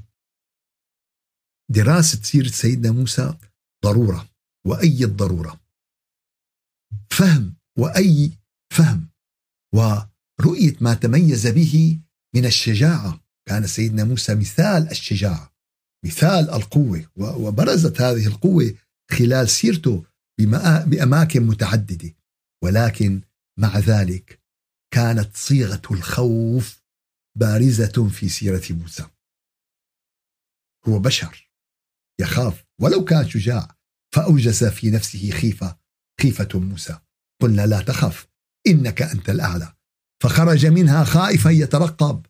دراسة 1.71 2.21
سيرة 2.21 2.47
سيدنا 2.47 2.91
موسى 2.91 3.37
ضرورة 3.85 4.29
وأي 4.67 5.03
الضرورة؟ 5.05 5.59
فهم 7.11 7.55
وأي 7.77 8.31
فهم 8.73 9.09
ورؤية 9.75 10.75
ما 10.81 10.93
تميز 10.93 11.47
به 11.47 11.99
من 12.35 12.45
الشجاعة. 12.45 13.23
كان 13.45 13.67
سيدنا 13.67 14.03
موسى 14.03 14.35
مثال 14.35 14.91
الشجاعة 14.91 15.53
مثال 16.05 16.49
القوة 16.49 17.05
وبرزت 17.15 18.01
هذه 18.01 18.27
القوة 18.27 18.75
خلال 19.11 19.49
سيرته 19.49 20.03
بأماكن 20.85 21.43
متعددة. 21.43 22.13
ولكن 22.63 23.21
مع 23.59 23.79
ذلك 23.79 24.41
كانت 24.93 25.35
صيغة 25.35 25.81
الخوف 25.91 26.83
بارزة 27.37 28.09
في 28.09 28.29
سيرة 28.29 28.63
موسى. 28.69 29.05
هو 30.87 30.99
بشر 30.99 31.51
يخاف 32.21 32.65
ولو 32.81 33.03
كان 33.05 33.29
شجاع 33.29 33.77
فأوجس 34.15 34.63
في 34.63 34.91
نفسه 34.91 35.31
خيفة 35.31 35.79
خيفة 36.21 36.59
موسى. 36.59 36.99
قلنا 37.41 37.65
لا 37.65 37.81
تخف 37.81 38.27
إنك 38.67 39.01
أنت 39.01 39.29
الأعلى. 39.29 39.73
فخرج 40.23 40.65
منها 40.65 41.03
خائفا 41.03 41.49
يترقب. 41.49 42.25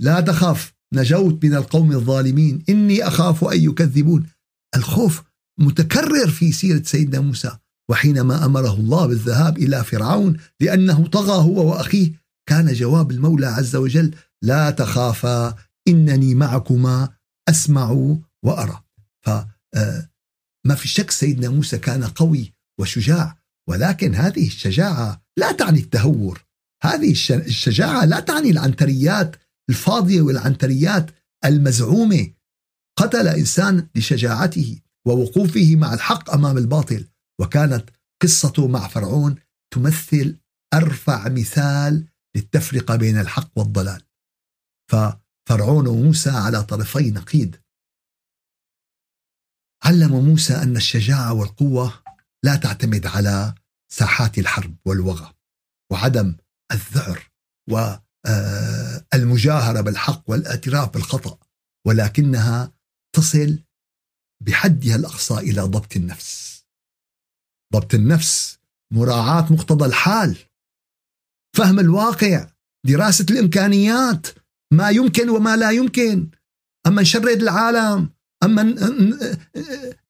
لا 0.00 0.20
تخف 0.20 0.74
نجوت 0.94 1.44
من 1.44 1.54
القوم 1.54 1.92
الظالمين 1.92 2.64
إني 2.68 3.02
أخاف 3.02 3.44
أن 3.44 3.60
يكذبون. 3.60 4.30
الخوف 4.76 5.22
متكرر 5.58 6.30
في 6.30 6.52
سيرة 6.52 6.82
سيدنا 6.82 7.20
موسى. 7.20 7.58
وحينما 7.92 8.44
أمره 8.44 8.74
الله 8.74 9.06
بالذهاب 9.06 9.58
إلى 9.58 9.84
فرعون 9.84 10.36
لأنه 10.60 11.06
طغى 11.06 11.44
هو 11.44 11.70
وأخيه 11.70 12.12
كان 12.48 12.72
جواب 12.72 13.10
المولى 13.10 13.46
عز 13.46 13.76
وجل 13.76 14.14
لا 14.42 14.70
تخافا 14.70 15.54
إنني 15.88 16.34
معكما 16.34 17.08
أسمع 17.48 18.16
وأرى. 18.44 18.82
فما 19.20 19.48
آه، 19.74 20.74
في 20.74 20.88
شك 20.88 21.10
سيدنا 21.10 21.48
موسى 21.48 21.78
كان 21.78 22.04
قوي 22.04 22.54
وشجاع 22.80 23.38
ولكن 23.68 24.14
هذه 24.14 24.46
الشجاعة 24.46 25.22
لا 25.36 25.52
تعني 25.52 25.80
التهور. 25.80 26.44
هذه 26.82 27.10
الشجاعة 27.30 28.04
لا 28.04 28.20
تعني 28.20 28.50
العنتريات 28.50 29.36
الفاضية 29.70 30.22
والعنتريات 30.22 31.10
المزعومة. 31.44 32.30
قتل 32.98 33.28
إنسان 33.28 33.88
لشجاعته 33.94 34.80
ووقوفه 35.06 35.76
مع 35.76 35.94
الحق 35.94 36.30
أمام 36.30 36.58
الباطل. 36.58 37.11
وكانت 37.42 37.90
قصته 38.22 38.68
مع 38.68 38.88
فرعون 38.88 39.36
تمثل 39.74 40.38
أرفع 40.74 41.28
مثال 41.28 42.08
للتفرقة 42.36 42.96
بين 42.96 43.20
الحق 43.20 43.58
والضلال. 43.58 44.02
ففرعون 44.90 45.86
وموسى 45.86 46.30
على 46.30 46.62
طرفي 46.62 47.10
نقيض. 47.10 47.56
علم 49.84 50.24
موسى 50.24 50.54
أن 50.54 50.76
الشجاعة 50.76 51.32
والقوة 51.32 52.02
لا 52.44 52.56
تعتمد 52.56 53.06
على 53.06 53.54
ساحات 53.92 54.38
الحرب 54.38 54.76
والوغى 54.84 55.34
وعدم 55.92 56.36
الذعر 56.72 57.30
والمجاهرة 57.70 59.80
بالحق 59.80 60.30
والاعتراف 60.30 60.94
بالخطأ 60.94 61.38
ولكنها 61.86 62.72
تصل 63.16 63.58
بحدها 64.42 64.96
الأقصى 64.96 65.34
إلى 65.34 65.62
ضبط 65.62 65.96
النفس. 65.96 66.51
ضبط 67.72 67.94
النفس 67.94 68.58
مراعاة 68.92 69.52
مقتضى 69.52 69.84
الحال 69.84 70.36
فهم 71.56 71.80
الواقع 71.80 72.46
دراسة 72.86 73.26
الإمكانيات 73.30 74.26
ما 74.72 74.90
يمكن 74.90 75.28
وما 75.28 75.56
لا 75.56 75.70
يمكن. 75.70 76.28
أما 76.86 77.02
نشرد 77.02 77.42
العالم 77.42 78.08
أما 78.42 78.62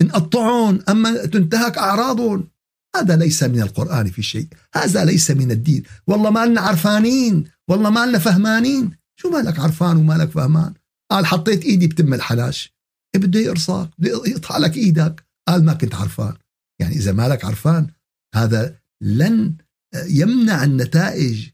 نقطعهم 0.02 0.82
أما 0.88 1.26
تنتهك 1.26 1.78
أعراضهم. 1.78 2.48
هذا 2.96 3.16
ليس 3.16 3.42
من 3.42 3.62
القرآن 3.62 4.10
في 4.10 4.22
شيء 4.22 4.48
هذا 4.74 5.04
ليس 5.04 5.30
من 5.30 5.50
الدين. 5.50 5.82
والله 6.06 6.30
ما 6.30 6.46
لنا 6.46 6.60
عرفانين 6.60 7.44
والله 7.68 7.90
ما 7.90 8.06
لنا 8.06 8.18
فهمانين. 8.18 8.96
شو 9.16 9.30
مالك 9.30 9.60
عرفان 9.60 9.96
ومالك 9.96 10.30
فهمان؟ 10.30 10.74
قال 11.10 11.26
حطيت 11.26 11.64
إيدي 11.64 11.86
بتم 11.86 12.14
الحلاش. 12.14 12.72
بده 13.16 13.40
يقرصك 13.40 13.90
بده 13.98 14.22
يقطع 14.26 14.58
لك 14.58 14.76
إيدك. 14.76 15.26
قال 15.48 15.64
ما 15.64 15.74
كنت 15.74 15.94
عرفان. 15.94 16.34
يعني 16.82 16.94
إذا 16.94 17.12
مالك 17.12 17.44
عرفان 17.44 17.90
هذا 18.34 18.80
لن 19.02 19.56
يمنع 19.94 20.64
النتائج 20.64 21.50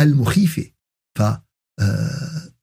المخيفة. 0.00 0.72
ف 1.18 1.22
آه، 1.80 2.54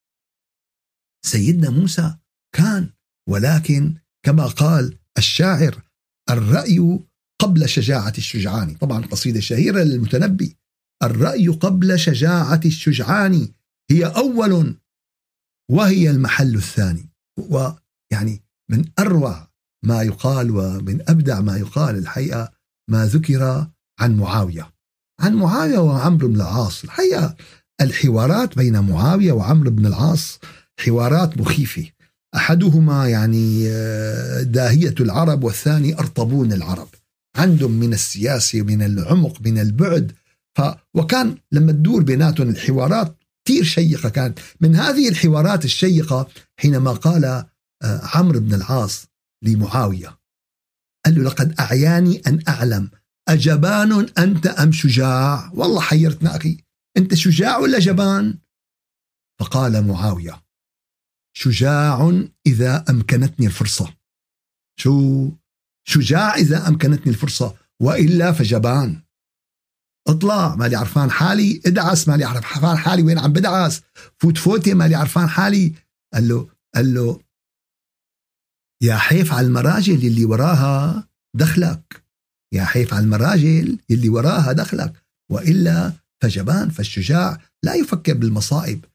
سيدنا 1.25 1.69
موسى 1.69 2.17
كان 2.55 2.89
ولكن 3.29 3.95
كما 4.25 4.45
قال 4.45 4.97
الشاعر 5.17 5.81
الرأي 6.29 6.99
قبل 7.41 7.69
شجاعة 7.69 8.13
الشجعان. 8.17 8.75
طبعا 8.75 9.05
قصيدة 9.05 9.39
شهيرة 9.39 9.83
للمتنبي. 9.83 10.57
الرأي 11.03 11.47
قبل 11.47 11.99
شجاعة 11.99 12.61
الشجعان 12.65 13.53
هي 13.91 14.05
أول 14.05 14.79
وهي 15.71 16.09
المحل 16.09 16.55
الثاني. 16.55 17.09
يعني 18.11 18.43
من 18.71 18.85
أروع 18.99 19.46
ما 19.85 20.01
يقال 20.01 20.51
ومن 20.51 21.01
أبدع 21.09 21.41
ما 21.41 21.57
يقال 21.57 21.97
الحقيقة 21.97 22.51
ما 22.89 23.05
ذكر 23.05 23.67
عن 23.99 24.17
معاوية. 24.17 24.73
عن 25.21 25.33
معاوية 25.33 25.77
وعمرو 25.77 26.27
بن 26.27 26.35
العاص. 26.35 26.83
الحقيقة 26.83 27.35
الحوارات 27.81 28.57
بين 28.57 28.79
معاوية 28.79 29.31
وعمرو 29.31 29.71
بن 29.71 29.85
العاص 29.85 30.39
حوارات 30.79 31.37
مخيفة. 31.37 31.85
أحدهما 32.35 33.09
يعني 33.09 33.67
آه، 33.69 34.41
داهية 34.41 34.95
العرب 34.99 35.43
والثاني 35.43 35.99
أرطبون 35.99 36.53
العرب. 36.53 36.89
عندهم 37.37 37.71
من 37.71 37.93
السياسة 37.93 38.61
من 38.61 38.81
العمق 38.81 39.41
من 39.41 39.59
البعد. 39.59 40.11
ف 40.57 40.61
وكان 40.93 41.37
لما 41.51 41.71
تدور 41.71 42.03
بيناتهم 42.03 42.49
الحوارات 42.49 43.17
كثير 43.45 43.63
شيقة 43.63 44.09
كانت. 44.09 44.39
من 44.61 44.75
هذه 44.75 45.09
الحوارات 45.09 45.65
الشيقة 45.65 46.27
حينما 46.59 46.91
قال 46.91 47.25
آه، 47.25 47.45
عمرو 47.83 48.39
بن 48.39 48.53
العاص 48.53 49.06
لمعاوية. 49.43 50.19
قال 51.05 51.15
له 51.15 51.23
لقد 51.23 51.59
أعياني 51.59 52.17
أن 52.27 52.43
أعلم. 52.47 52.91
أجبان 53.29 54.09
أنت 54.17 54.47
أم 54.47 54.71
شجاع؟ 54.71 55.51
والله 55.53 55.81
حيرتنا 55.81 56.35
أخي. 56.35 56.57
أنت 56.97 57.13
شجاع 57.13 57.57
ولا 57.57 57.79
جبان؟ 57.79 58.39
فقال 59.39 59.87
معاوية 59.87 60.43
شجاع 61.33 62.23
إذا 62.47 62.85
أمكنتني 62.89 63.45
الفرصة. 63.45 63.93
شو؟ 64.79 65.29
شجاع 65.87 66.35
إذا 66.35 66.67
أمكنتني 66.67 67.13
الفرصة 67.13 67.55
وإلا 67.81 68.31
فجبان. 68.31 69.01
اطلع 70.07 70.55
مالي 70.55 70.75
عرفان 70.75 71.11
حالي 71.11 71.61
ادعس 71.65 72.07
مالي 72.07 72.23
عرفان 72.23 72.77
حالي 72.77 73.03
وين 73.03 73.19
عم 73.19 73.33
بدعس؟ 73.33 73.81
فوت 74.17 74.37
فوتي 74.37 74.73
مالي 74.73 74.95
عرفان 74.95 75.29
حالي. 75.29 75.73
قال 76.13 76.27
له 76.27 76.49
قال 76.75 76.93
له 76.93 77.26
يا 78.83 78.95
حيف 78.95 79.33
على 79.33 79.47
المراجل 79.47 80.07
اللي 80.07 80.25
وراها 80.25 81.07
دخلك. 81.35 82.03
يا 82.53 82.63
حيف 82.63 82.93
على 82.93 83.03
المراجل 83.03 83.79
اللي 83.91 84.09
وراها 84.09 84.51
دخلك. 84.51 84.93
وإلا 85.31 85.93
فجبان 86.23 86.69
فالشجاع 86.69 87.41
لا 87.63 87.75
يفكر 87.75 88.13
بالمصائب 88.13 88.85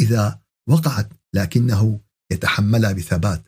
إذا 0.00 0.38
وقعت 0.68 1.08
لكنه 1.34 2.00
يتحملها 2.32 2.92
بثبات 2.92 3.42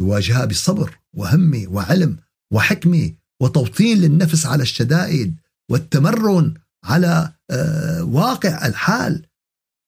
يواجهها 0.00 0.44
بصبر 0.44 0.98
وهمة 1.12 1.66
وعلم 1.68 2.16
وحكمة 2.52 3.12
وتوطين 3.42 3.98
للنفس 3.98 4.46
على 4.46 4.62
الشدائد 4.62 5.36
والتمرن 5.70 6.54
على 6.84 7.32
آه، 7.50 8.04
واقع 8.04 8.66
الحال 8.66 9.26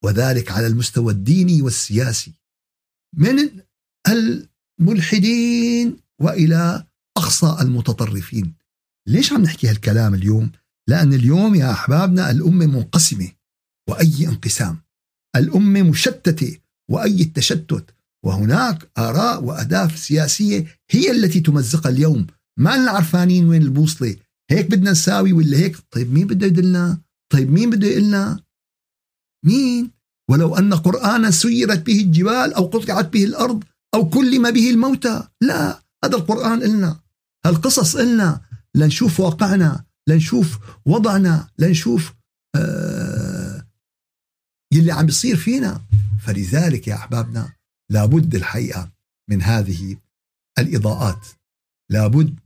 وذلك 0.05 0.51
على 0.51 0.66
المستوى 0.66 1.12
الديني 1.12 1.62
والسياسي. 1.62 2.33
من 3.16 3.62
الملحدين 4.82 5.96
وإلى 6.20 6.84
أقصى 7.16 7.56
المتطرفين. 7.60 8.54
ليش 9.08 9.32
عم 9.32 9.42
نحكي 9.42 9.68
هالكلام 9.68 10.14
اليوم؟ 10.14 10.50
لأن 10.88 11.12
اليوم 11.12 11.54
يا 11.54 11.70
أحبابنا 11.70 12.30
الأمة 12.30 12.66
منقسمة 12.66 13.28
وأي 13.90 14.28
انقسام. 14.28 14.78
الأمة 15.36 15.82
مشتتة 15.82 16.58
وأي 16.90 17.24
تشتت 17.24 17.94
وهناك 18.24 18.90
آراء 18.98 19.44
وأهداف 19.44 19.98
سياسية 19.98 20.66
هي 20.90 21.10
التي 21.10 21.40
تمزقها 21.40 21.90
اليوم. 21.90 22.26
ما 22.58 22.76
لنا 22.76 22.90
عرفانين 22.90 23.48
وين 23.48 23.62
البوصلة. 23.62 24.16
هيك 24.50 24.66
بدنا 24.70 24.90
نساوي 24.90 25.32
ولا 25.32 25.56
هيك؟ 25.56 25.76
طيب 25.90 26.12
مين 26.12 26.26
بده 26.26 26.46
يدلنا؟ 26.46 27.00
طيب 27.32 27.50
مين 27.50 27.70
بده 27.70 27.86
يقلنا؟ 27.86 28.40
مين؟ 29.46 29.90
ولو 30.30 30.56
أن 30.56 30.74
قرآنا 30.74 31.30
سيرت 31.30 31.86
به 31.86 32.00
الجبال 32.00 32.54
أو 32.54 32.66
قطعت 32.66 33.12
به 33.12 33.24
الأرض 33.24 33.64
أو 33.94 34.11
كلم 34.11 34.50
به 34.50 34.70
الموتى. 34.70 35.28
لا 35.40 35.83
هذا 36.05 36.16
القرآن 36.16 36.62
إلنا. 36.62 37.00
هالقصص 37.46 37.96
إلنا. 37.96 38.40
لنشوف 38.74 39.20
واقعنا 39.20 39.85
لنشوف 40.09 40.59
وضعنا 40.87 41.48
لنشوف 41.59 42.14
آه 42.57 43.66
يلي 44.72 44.92
عم 44.92 45.07
بيصير 45.07 45.37
فينا. 45.37 45.81
فلذلك 46.26 46.88
يا 46.88 46.94
أحبابنا 46.94 47.52
لابد 47.90 48.35
الحقيقة 48.35 48.90
من 49.31 49.42
هذه 49.42 49.96
الإضاءات. 50.59 51.26
لابد 51.90 52.38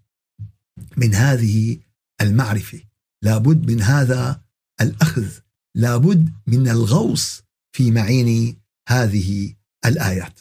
من 0.97 1.15
هذه 1.15 1.79
المعرفة. 2.21 2.81
لابد 3.23 3.71
من 3.71 3.83
هذا 3.83 4.41
الأخذ. 4.81 5.29
لابد 5.77 6.33
من 6.47 6.69
الغوص 6.69 7.43
في 7.77 7.91
معين 7.91 8.57
هذه 8.89 9.55
الآيات. 9.87 10.41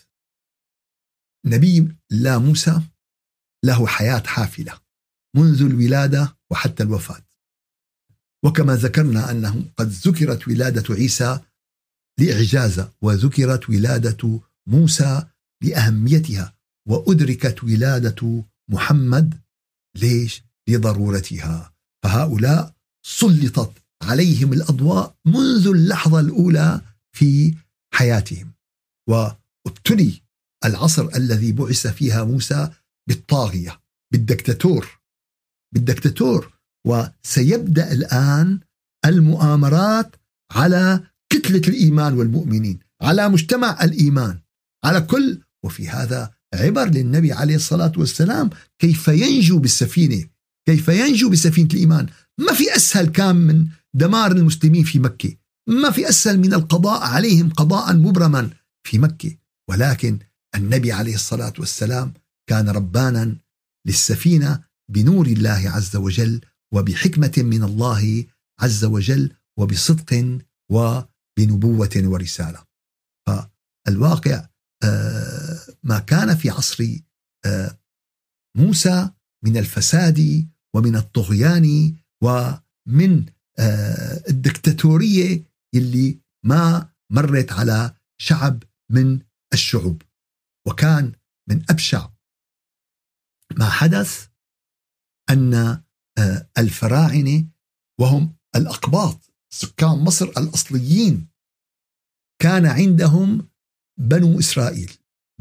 نبي 1.45 1.95
لا 2.12 2.38
موسى 2.38 2.81
له 3.65 3.88
حياة 3.88 4.23
حافلة 4.25 4.79
منذ 5.36 5.62
الولادة 5.62 6.38
وحتى 6.51 6.84
الوفاة. 6.84 7.21
وكما 8.45 8.75
ذكرنا 8.75 9.31
أنه 9.31 9.65
قد 9.77 9.88
ذكرت 9.88 10.47
ولادة 10.47 10.95
عيسى 10.95 11.39
لإعجازة 12.19 12.91
وذكرت 13.01 13.69
ولادة 13.69 14.39
موسى 14.67 15.25
لأهميتها 15.63 16.53
وأدركت 16.88 17.63
ولادة 17.63 18.43
محمد 18.69 19.41
ليش؟ 19.97 20.43
لضرورتها. 20.69 21.73
فهؤلاء 22.03 22.75
سلطت 23.05 23.84
عليهم 24.03 24.53
الأضواء 24.53 25.15
منذ 25.25 25.67
اللحظة 25.67 26.19
الأولى 26.19 26.81
في 27.15 27.55
حياتهم. 27.93 28.53
وابتلي 29.10 30.25
العصر 30.65 31.10
الذي 31.15 31.51
بعث 31.51 31.88
فيها 31.88 32.23
موسى 32.23 32.69
بالطاغية 33.10 33.82
بالدكتاتور 34.13 34.99
بالدكتاتور. 35.73 36.56
وسيبدأ 36.88 37.91
الآن 37.91 38.60
المؤامرات 39.06 40.15
على 40.51 41.04
كتلة 41.30 41.62
الإيمان 41.67 42.13
والمؤمنين 42.13 42.80
على 43.01 43.30
مجتمع 43.30 43.84
الإيمان 43.84 44.39
على 44.86 45.01
كل. 45.01 45.41
وفي 45.65 45.89
هذا 45.89 46.32
عبر 46.54 46.86
للنبي 46.86 47.34
عليه 47.34 47.56
الصلاة 47.56 47.91
والسلام 47.97 48.49
كيف 48.80 49.08
ينجو 49.08 49.60
بالسفينة 49.60 50.25
كيف 50.67 50.88
ينجو 50.88 51.30
بسفينة 51.30 51.69
الإيمان. 51.73 52.08
ما 52.39 52.54
في 52.54 52.75
أسهل 52.75 53.06
كان 53.06 53.36
من 53.36 53.67
دمار 53.93 54.32
المسلمين 54.32 54.84
في 54.84 54.99
مكة. 54.99 55.36
ما 55.69 55.91
في 55.91 56.10
أسهل 56.10 56.39
من 56.39 56.54
القضاء 56.54 57.01
عليهم 57.01 57.49
قضاء 57.49 57.95
مبرما 57.95 58.49
في 58.88 58.99
مكة. 58.99 59.38
ولكن 59.69 60.19
النبي 60.56 60.91
عليه 60.91 61.15
الصلاة 61.15 61.54
والسلام 61.60 62.13
كان 62.50 62.70
ربانا 62.70 63.38
للسفينة 63.88 64.63
بنور 64.91 65.28
الله 65.28 65.70
عز 65.70 65.96
وجل 65.96 66.41
وبحكمة 66.74 67.34
من 67.38 67.63
الله 67.63 68.26
عز 68.60 68.86
وجل 68.86 69.36
وبصدق 69.60 70.39
وبنبوة 70.72 71.89
ورسالة. 71.96 72.65
فالواقع 73.28 74.48
آه، 74.84 75.60
ما 75.84 76.00
كان 76.00 76.36
في 76.36 76.50
عصر 76.50 76.84
آه، 77.46 77.78
موسى 78.58 79.10
من 79.46 79.58
الفساد 79.58 80.48
ومن 80.76 80.96
الطغيان 80.96 81.96
ومن 82.24 83.26
آه، 83.60 84.24
الدكتاتورية 84.30 85.44
اللي 85.76 86.20
ما 86.46 86.89
مرت 87.12 87.52
على 87.52 87.96
شعب 88.22 88.63
من 88.91 89.20
الشعوب. 89.54 90.02
وكان 90.67 91.12
من 91.49 91.65
أبشع 91.69 92.10
ما 93.58 93.69
حدث 93.69 94.28
أن 95.30 95.54
آه، 96.17 96.49
الفراعنة 96.58 97.45
وهم 97.99 98.36
الأقباط 98.56 99.32
سكان 99.54 99.89
مصر 99.89 100.25
الأصليين 100.25 101.28
كان 102.41 102.65
عندهم 102.65 103.47
بنو 103.99 104.39
إسرائيل. 104.39 104.91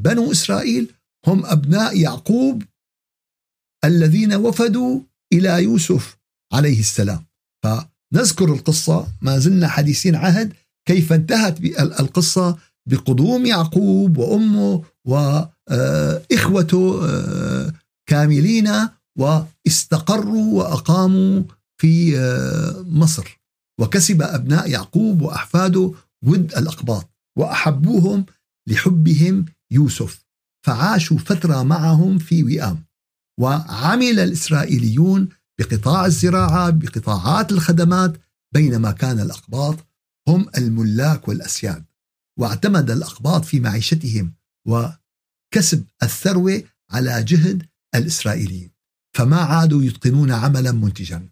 بنو 0.01 0.33
إسرائيل 0.33 0.95
هم 1.27 1.47
أبناء 1.47 2.01
يعقوب 2.01 2.63
الذين 3.85 4.35
وفدوا 4.35 5.01
إلى 5.33 5.63
يوسف 5.63 6.19
عليه 6.53 6.81
السلام. 6.81 7.27
فنذكر 7.65 8.53
القصة 8.53 9.13
ما 9.23 9.39
زلنا 9.39 9.69
حديثين 9.69 10.15
عهد 10.15 10.55
كيف 10.89 11.13
انتهت 11.13 11.61
القصة 12.01 12.59
بقدوم 12.89 13.47
يعقوب 13.47 14.19
وأمه 14.19 14.83
وإخوته 15.07 17.09
آه، 17.09 17.73
كاملين 18.09 18.71
واستقروا 19.19 20.55
وأقاموا 20.55 21.43
في 21.81 22.19
آه، 22.19 22.85
مصر. 22.89 23.41
وكسب 23.81 24.23
أبناء 24.23 24.71
يعقوب 24.71 25.23
وأحفاده 25.23 25.93
ود 26.27 26.55
الأقباط 26.55 27.11
وأحبوهم 27.39 28.27
لحبهم 28.69 29.45
يوسف. 29.73 30.25
فعاشوا 30.67 31.19
فترة 31.19 31.63
معهم 31.63 32.19
في 32.19 32.45
وئام. 32.45 32.85
وعمل 33.41 34.21
الإسرائيليون 34.21 35.29
بقطاع 35.61 36.07
الزراعة 36.07 36.71
بقطاعات 36.71 37.53
الخدمات 37.53 38.17
بينما 38.55 38.91
كان 38.91 39.21
الأقباط 39.21 39.77
هم 40.29 40.47
الملاك 40.59 41.29
والأسياد. 41.29 41.85
واعتمد 42.39 42.91
الأقباط 42.91 43.45
في 43.45 43.61
معيشتهم 43.61 44.35
كسب 45.55 45.85
الثروة 46.03 46.63
على 46.91 47.23
جهد 47.23 47.67
الإسرائيليين 47.95 48.71
فما 49.17 49.37
عادوا 49.37 49.83
يتقنون 49.83 50.31
عملا 50.31 50.73
منتجا. 50.73 51.29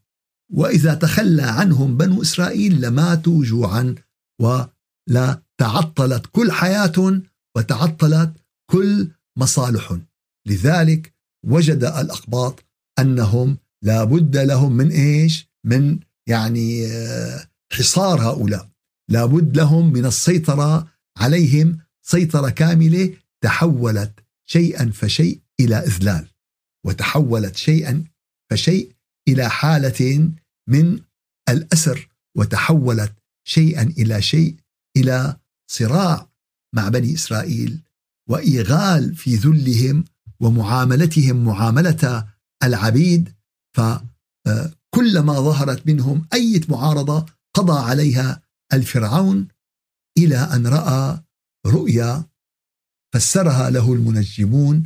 وإذا 0.53 0.95
تخلى 0.95 1.43
عنهم 1.43 1.97
بنو 1.97 2.23
إسرائيل 2.23 2.81
لماتوا 2.81 3.45
جوعا 3.45 3.95
ولا 4.41 5.43
تعطلت 5.61 6.27
كل 6.33 6.53
حياتهم 6.53 7.23
وتعطلت 7.57 8.33
كل 8.71 9.11
مصالح. 9.39 9.99
لذلك 10.47 11.15
وجد 11.47 11.85
الأقباط 11.85 12.65
أنهم 12.99 13.59
لا 13.83 14.05
بد 14.05 14.37
لهم 14.37 14.73
من 14.73 14.91
إيش؟ 14.91 15.49
من 15.65 15.99
يعني 16.29 16.87
آه، 16.87 17.47
حصار 17.73 18.21
هؤلاء. 18.23 18.69
لا 19.11 19.25
بد 19.25 19.57
لهم 19.57 19.93
من 19.93 20.07
السيطرة 20.07 20.92
عليهم 21.23 21.79
سيطرة 22.03 22.51
كاملة 22.51 23.17
تحولت 23.41 24.21
شيئا 24.47 24.91
فشيء 24.91 25.41
إلى 25.61 25.77
إذلال 25.77 26.29
وتحولت 26.87 27.57
شيئا 27.57 28.05
فشيء 28.51 28.93
إلى 29.29 29.51
حالة 29.51 30.31
من 30.69 31.01
الأسر 31.49 32.09
وتحولت 32.37 33.13
شيئا 33.45 33.83
إلى 33.83 34.23
شيء 34.23 34.57
إلى 34.97 35.37
صراع 35.71 36.31
مع 36.75 36.89
بني 36.89 37.15
إسرائيل 37.15 37.83
وإيغال 38.29 39.15
في 39.17 39.37
ذلهم 39.37 40.05
ومعاملتهم 40.41 41.45
معاملة 41.45 42.29
العبيد. 42.63 43.35
فكلما 43.77 45.33
ظهرت 45.33 45.87
منهم 45.87 46.27
أي 46.33 46.61
معارضة 46.69 47.27
قضى 47.55 47.91
عليها 47.91 48.43
الفرعون 48.73 49.49
إلى 50.19 50.37
أن 50.37 50.67
رأى 50.67 51.23
رؤيا 51.67 52.25
فسرها 53.15 53.71
له 53.71 53.93
المنجمون 53.93 54.83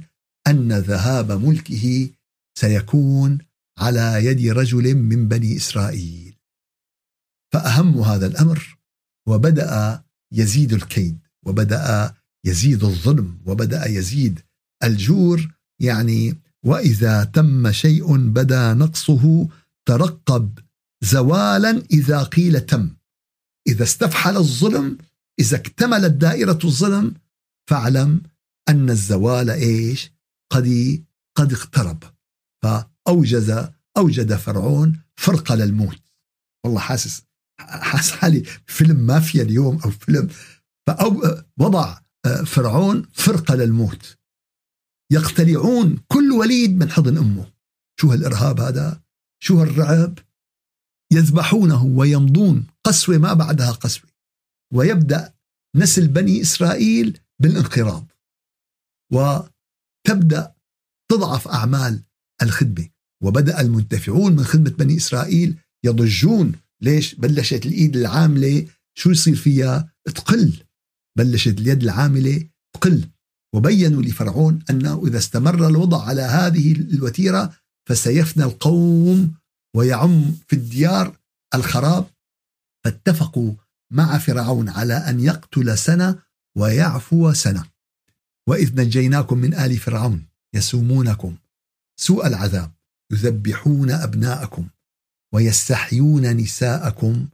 أن 0.47 0.73
ذهاب 0.73 1.33
ملكه 1.33 2.11
سيكون 2.59 3.39
على 3.79 4.25
يد 4.25 4.49
رجل 4.53 4.95
من 4.95 5.29
بني 5.29 5.57
إسرائيل. 5.57 6.37
فأهم 7.53 8.01
هذا 8.01 8.27
الأمر 8.27 8.79
وبدأ 9.29 10.05
يزيد 10.33 10.73
الكيد 10.73 11.19
وبدأ 11.47 12.15
يزيد 12.45 12.85
الظلم 12.85 13.41
وبدأ 13.47 13.89
يزيد 13.89 14.41
الجور 14.85 15.57
يعني 15.81 16.35
وإذا 16.65 17.25
تم 17.25 17.73
شيء 17.73 18.17
بدا 18.17 18.75
نقصه 18.75 19.49
ترقب 19.89 20.59
زوالا 21.05 21.83
إذا 21.91 22.23
قيل 22.23 22.61
تم. 22.61 22.97
إذا 23.69 23.83
استفحل 23.83 24.37
الظلم 24.37 24.99
إذا 25.41 25.57
اكتملت 25.57 26.13
دائرة 26.13 26.59
الظلم 26.65 27.15
فاعلم 27.71 28.23
أن 28.69 28.91
الزوال 28.91 29.51
إيش؟ 29.51 30.13
قد 30.53 31.05
قد 31.37 31.53
اقترب. 31.53 32.03
فأوجز 32.65 33.69
أوجد 33.97 34.37
فرعون 34.37 35.01
فرقة 35.17 35.55
للموت. 35.55 36.03
والله 36.65 36.81
حاسس 36.81 37.23
حاسس 37.61 38.11
حالي 38.11 38.43
فيلم 38.67 38.97
مافيا 38.97 39.43
اليوم 39.43 39.79
أو 39.85 39.91
فيلم. 39.91 40.29
فأو 40.87 41.43
وضع 41.59 41.99
فرعون 42.47 43.09
فرقة 43.13 43.55
للموت. 43.55 44.17
يقتلعون 45.13 45.99
كل 46.09 46.33
وليد 46.33 46.79
من 46.79 46.91
حضن 46.91 47.19
أمه. 47.19 47.53
شو 48.01 48.11
هالإرهاب 48.11 48.61
هذا؟ 48.61 49.03
شو 49.43 49.61
هالرعب؟ 49.61 50.19
يذبحونه 51.13 51.85
ويمضون 51.85 52.67
قسوة 52.85 53.19
ما 53.19 53.33
بعدها 53.33 53.71
قسوة. 53.71 54.11
ويبدأ 54.75 55.35
نسل 55.77 56.09
بني 56.09 56.41
إسرائيل 56.41 57.19
بالانقراض 57.43 58.07
وتبدأ 59.13 60.55
تضعف 61.11 61.49
أعمال 61.49 62.03
الخدمة 62.43 62.89
وبدأ 63.23 63.61
المنتفعون 63.61 64.33
من 64.33 64.45
خدمة 64.45 64.71
بني 64.71 64.97
إسرائيل 64.97 65.59
يضجون. 65.85 66.53
ليش؟ 66.83 67.15
بلشت 67.15 67.67
الإيد 67.67 67.97
العاملة 67.97 68.67
شو 68.99 69.11
يصير 69.11 69.35
فيها؟ 69.35 69.93
تقل. 70.15 70.53
بلشت 71.19 71.59
اليد 71.59 71.83
العاملة 71.83 72.49
تقل. 72.77 73.09
وبينوا 73.55 74.03
لفرعون 74.03 74.59
أنه 74.71 75.07
إذا 75.07 75.19
استمر 75.19 75.69
الوضع 75.69 76.05
على 76.05 76.23
هذه 76.23 76.73
الوتيرة 76.73 77.57
فسيفنى 77.89 78.45
القوم 78.45 79.35
ويعم 79.77 80.33
في 80.49 80.57
الديار 80.57 81.19
الخراب. 81.55 82.07
فاتفقوا 82.85 83.55
مع 83.93 84.19
فرعون 84.19 84.69
على 84.69 84.95
أن 84.95 85.21
يقتل 85.21 85.79
سنة 85.79 86.23
ويعفو 86.57 87.33
سنة. 87.33 87.71
وإذ 88.49 88.81
نجيناكم 88.81 89.39
من 89.39 89.55
آل 89.55 89.77
فرعون 89.77 90.27
يسومونكم 90.55 91.37
سوء 92.01 92.27
العذاب 92.27 92.73
يذبحون 93.13 93.91
أبناءكم 93.91 94.69
ويستحيون 95.35 96.37
نساءكم 96.37 97.29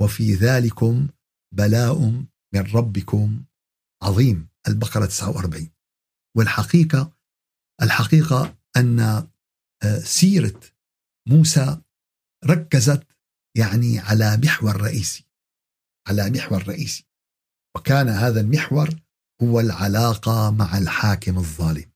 وفي 0.00 0.34
ذلكم 0.34 1.08
بلاء 1.54 1.98
من 2.54 2.60
ربكم 2.74 3.44
عظيم. 4.02 4.48
البقرة 4.68 5.06
49 5.06 5.70
والحقيقة 6.36 7.12
الحقيقة 7.82 8.58
أن 8.76 9.00
آه، 9.00 9.98
سيرة 9.98 10.60
موسى 11.28 11.80
ركزت 12.44 13.06
يعني 13.56 13.98
على 13.98 14.36
محور 14.36 14.80
رئيسي. 14.80 15.27
على 16.08 16.30
محور 16.30 16.68
رئيسي. 16.68 17.04
وكان 17.76 18.08
هذا 18.08 18.40
المحور 18.40 18.90
هو 19.42 19.60
العلاقة 19.60 20.50
مع 20.50 20.78
الحاكم 20.78 21.38
الظالم. 21.38 21.90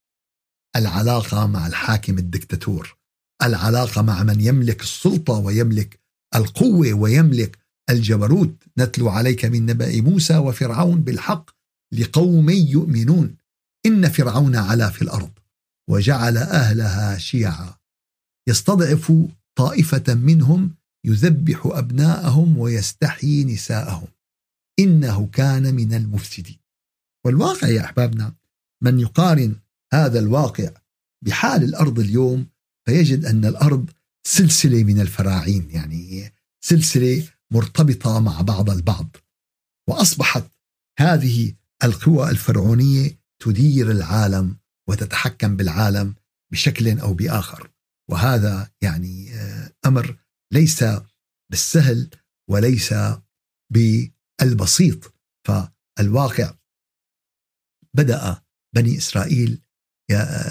العلاقة 0.76 1.46
مع 1.46 1.66
الحاكم 1.66 2.18
الدكتاتور. 2.18 2.96
العلاقة 3.42 4.02
مع 4.02 4.22
من 4.22 4.40
يملك 4.40 4.82
السلطة 4.82 5.32
ويملك 5.32 6.00
القوة 6.34 6.92
ويملك 6.92 7.58
الجبروت. 7.90 8.54
نتلو 8.78 9.08
عليك 9.08 9.44
من 9.44 9.66
نبأ 9.66 10.00
موسى 10.00 10.36
وفرعون 10.36 11.00
بالحق 11.00 11.50
لقوم 11.92 12.50
يؤمنون. 12.50 13.36
إن 13.86 14.08
فرعون 14.08 14.56
علا 14.56 14.90
في 14.90 15.02
الأرض 15.02 15.32
وجعل 15.90 16.36
أهلها 16.36 17.18
شيعا. 17.18 17.74
يستضعف 18.48 19.12
طائفة 19.58 20.14
منهم 20.14 20.74
يذبح 21.04 21.66
أبناءهم 21.66 22.58
ويستحيي 22.58 23.44
نساءهم. 23.44 24.08
إنه 24.78 25.26
كان 25.26 25.74
من 25.74 25.94
المفسدين. 25.94 26.58
والواقع 27.26 27.68
يا 27.68 27.84
أحبابنا 27.84 28.34
من 28.82 29.00
يقارن 29.00 29.56
هذا 29.92 30.18
الواقع 30.18 30.70
بحال 31.24 31.64
الأرض 31.64 31.98
اليوم 31.98 32.46
فيجد 32.86 33.24
أن 33.24 33.44
الأرض 33.44 33.90
سلسلة 34.26 34.84
من 34.84 35.00
الفراعين 35.00 35.70
يعني 35.70 36.32
سلسلة 36.64 37.28
مرتبطة 37.50 38.20
مع 38.20 38.40
بعض 38.40 38.70
البعض. 38.70 39.16
وأصبحت 39.88 40.44
هذه 40.98 41.54
القوى 41.84 42.30
الفرعونية 42.30 43.18
تدير 43.42 43.90
العالم 43.90 44.56
وتتحكم 44.88 45.56
بالعالم 45.56 46.14
بشكل 46.52 46.98
أو 46.98 47.14
بآخر. 47.14 47.70
وهذا 48.10 48.70
يعني 48.82 49.34
آه، 49.34 49.72
أمر 49.86 50.16
ليس 50.52 50.84
بالسهل 51.50 52.10
وليس 52.50 52.94
بالبسيط. 53.72 55.14
فالواقع 55.46 56.54
بدأ 57.96 58.42
بني 58.74 58.98
إسرائيل 58.98 59.62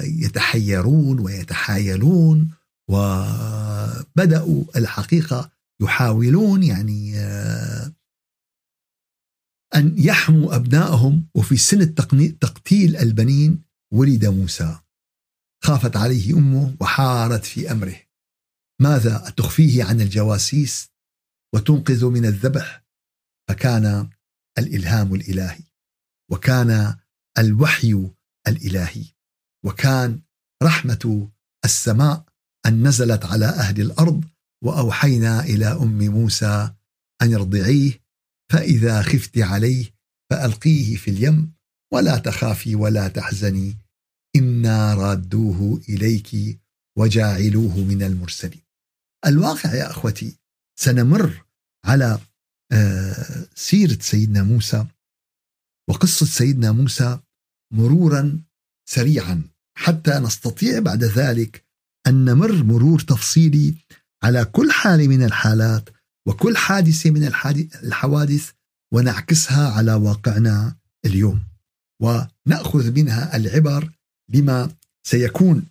يتحيرون 0.03 1.19
ويتحايلون 1.19 2.51
وبدأوا 2.89 4.63
الحقيقة 4.75 5.51
يحاولون 5.81 6.63
يعني 6.63 7.19
آه، 7.19 7.93
أن 9.75 9.95
يحموا 9.97 10.55
أبنائهم. 10.55 11.27
وفي 11.35 11.57
سنة 11.57 11.85
تقتيل 12.41 12.97
البنين 12.97 13.63
ولد 13.93 14.25
موسى. 14.25 14.79
خافت 15.63 15.97
عليه 15.97 16.33
أمه 16.33 16.75
وحارت 16.79 17.45
في 17.45 17.71
أمره. 17.71 18.10
ماذا 18.81 19.27
أتخفيه 19.27 19.83
عن 19.83 20.01
الجواسيس 20.01 20.89
وتنقذ 21.55 22.05
من 22.05 22.25
الذبح؟ 22.25 22.83
فكان 23.49 24.09
الإلهام 24.57 25.15
الإلهي 25.15 25.63
وكان 26.31 26.97
الوحي 27.37 28.09
الإلهي 28.47 29.05
وكان 29.65 30.21
رحمة 30.63 31.29
السماء 31.65 32.25
أن 32.65 32.87
نزلت 32.87 33.25
على 33.25 33.45
أهل 33.45 33.81
الأرض 33.81 34.25
وأوحينا 34.63 35.43
إلى 35.43 35.65
أم 35.65 35.97
موسى 35.97 36.73
أن 37.21 37.33
ارضعيه 37.33 38.01
فإذا 38.51 39.01
خفت 39.01 39.37
عليه 39.37 39.85
فألقيه 40.31 40.95
في 40.95 41.11
اليم 41.11 41.53
ولا 41.93 42.17
تخافي 42.17 42.75
ولا 42.75 43.07
تحزني 43.07 43.77
إنا 44.35 44.93
رادوه 44.93 45.81
إليك 45.89 46.59
وجاعلوه 46.97 47.77
من 47.77 48.03
المرسلين. 48.03 48.60
الواقع 49.25 49.73
يا 49.73 49.91
أخوتي 49.91 50.37
سنمر 50.79 51.45
على 51.85 52.19
آه، 52.71 53.47
سيرة 53.55 53.97
سيدنا 54.01 54.43
موسى 54.43 54.85
وقصة 55.89 56.25
سيدنا 56.25 56.71
موسى 56.71 57.19
مرورا 57.73 58.41
سريعا 58.89 59.43
حتى 59.77 60.11
نستطيع 60.11 60.79
بعد 60.79 61.03
ذلك 61.03 61.65
أن 62.07 62.25
نمر 62.25 62.63
مرور 62.63 62.99
تفصيلي 62.99 63.75
على 64.23 64.45
كل 64.45 64.71
حاله 64.71 65.07
من 65.07 65.23
الحالات 65.23 65.89
وكل 66.27 66.57
حادثة 66.57 67.11
من 67.11 67.23
الحوادث 67.83 68.51
ونعكسها 68.93 69.71
على 69.71 69.93
واقعنا 69.93 70.75
اليوم. 71.05 71.43
ونأخذ 72.01 72.91
منها 72.91 73.35
العبر 73.35 73.91
لما 74.29 74.75
سيكون 75.07 75.65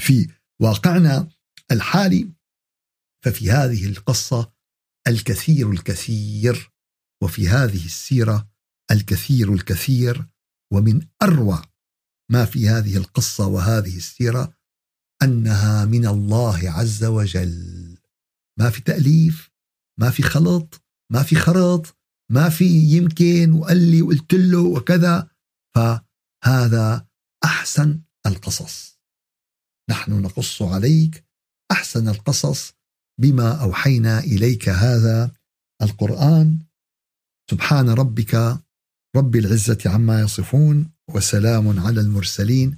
في 0.00 0.28
واقعنا 0.60 1.28
الحالي 1.72 2.28
ففي 3.24 3.50
هذه 3.50 3.86
القصة 3.86 4.52
الكثير 5.08 5.70
الكثير 5.70 6.70
وفي 7.22 7.48
هذه 7.48 7.84
السيرة 7.84 8.50
الكثير 8.90 9.52
الكثير 9.54 10.26
ومن 10.72 11.06
أروع 11.22 11.62
ما 12.30 12.44
في 12.44 12.68
هذه 12.68 12.96
القصة 12.96 13.46
وهذه 13.46 13.96
السيرة 13.96 14.54
أنها 15.22 15.84
من 15.84 16.06
الله 16.06 16.70
عز 16.70 17.04
وجل. 17.04 17.98
ما 18.58 18.70
في 18.70 18.80
تأليف 18.80 19.50
ما 20.00 20.10
في 20.10 20.22
خلط 20.22 20.84
ما 21.12 21.22
في 21.22 21.36
خرط 21.36 21.96
ما 22.30 22.48
في 22.48 22.64
يمكن 22.64 23.52
وقال 23.52 23.90
لي 23.90 24.02
وقلت 24.02 24.34
له 24.34 24.60
وكذا. 24.60 25.30
فهذا 25.76 27.06
أحسن 27.44 28.02
القصص. 28.26 29.00
نحن 29.90 30.22
نقص 30.22 30.62
عليك 30.62 31.24
أحسن 31.72 32.08
القصص 32.08 32.72
بما 33.20 33.52
أوحينا 33.52 34.18
إليك 34.18 34.68
هذا 34.68 35.30
القرآن. 35.82 36.58
سبحان 37.50 37.88
ربك 37.90 38.58
رب 39.16 39.36
العزة 39.36 39.78
عما 39.86 40.20
يصفون 40.20 40.90
وسلام 41.08 41.80
على 41.80 42.00
المرسلين. 42.00 42.76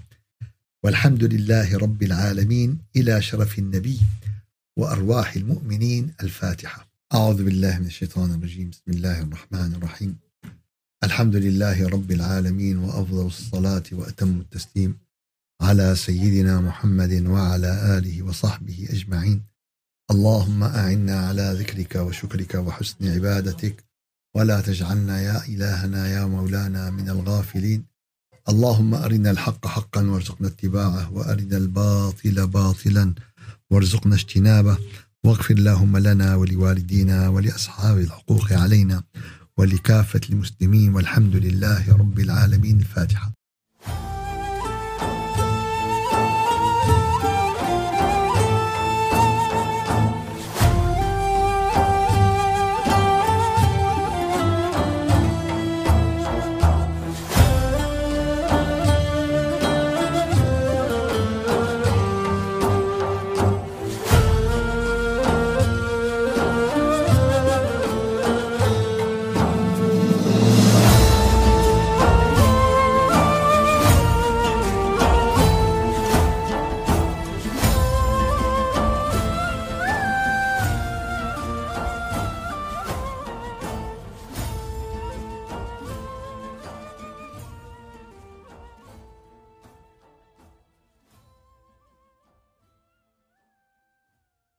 والحمد 0.85 1.25
لله 1.25 1.79
رب 1.79 2.03
العالمين 2.03 2.79
إلى 2.97 3.23
شرف 3.23 3.59
النبي 3.59 4.01
وأرواح 4.79 5.37
المؤمنين 5.37 6.13
الفاتحة. 6.23 6.89
أعوذ 7.15 7.45
بالله 7.45 7.79
من 7.79 7.87
الشيطان 7.87 8.35
الرجيم. 8.35 8.71
بسم 8.71 8.89
الله 8.89 9.21
الرحمن 9.21 9.75
الرحيم. 9.75 10.17
الحمد 11.05 11.37
لله 11.37 11.89
رب 11.89 12.11
العالمين 12.11 12.79
وأفضل 12.79 13.27
الصلاة 13.27 13.83
وأتم 13.93 14.41
التسليم 14.41 14.99
على 15.61 15.97
سيدنا 15.97 16.61
محمد 16.61 17.27
وعلى 17.27 17.99
آله 17.99 18.23
وصحبه 18.23 18.89
أجمعين. 18.91 19.52
اللهم 20.13 20.63
أعنا 20.63 21.27
على 21.29 21.57
ذكرك 21.59 21.95
وشكرك 21.97 22.55
وحسن 22.55 23.09
عبادتك 23.15 23.85
ولا 24.37 24.61
تجعلنا 24.61 25.21
يا 25.21 25.45
إلهنا 25.49 26.09
يا 26.09 26.25
مولانا 26.27 26.91
من 26.91 27.11
الغافلين. 27.11 27.85
اللهم 28.49 28.95
أرنا 28.95 29.31
الحق 29.31 29.67
حقا 29.67 30.11
وارزقنا 30.11 30.49
اتباعه 30.49 31.13
وأرنا 31.13 31.57
الباطل 31.57 32.47
باطلا 32.47 33.15
وارزقنا 33.71 34.15
اجتنابه. 34.15 34.79
واغفر 35.25 35.55
اللهم 35.55 35.97
لنا 35.97 36.35
ولوالدينا 36.35 37.29
ولأصحاب 37.29 37.99
الحقوق 37.99 38.53
علينا 38.53 39.03
ولكافة 39.57 40.21
المسلمين 40.31 40.95
والحمد 40.95 41.37
لله 41.37 41.97
رب 41.97 42.21
العالمين. 42.21 42.79
الفاتحة. 42.81 43.33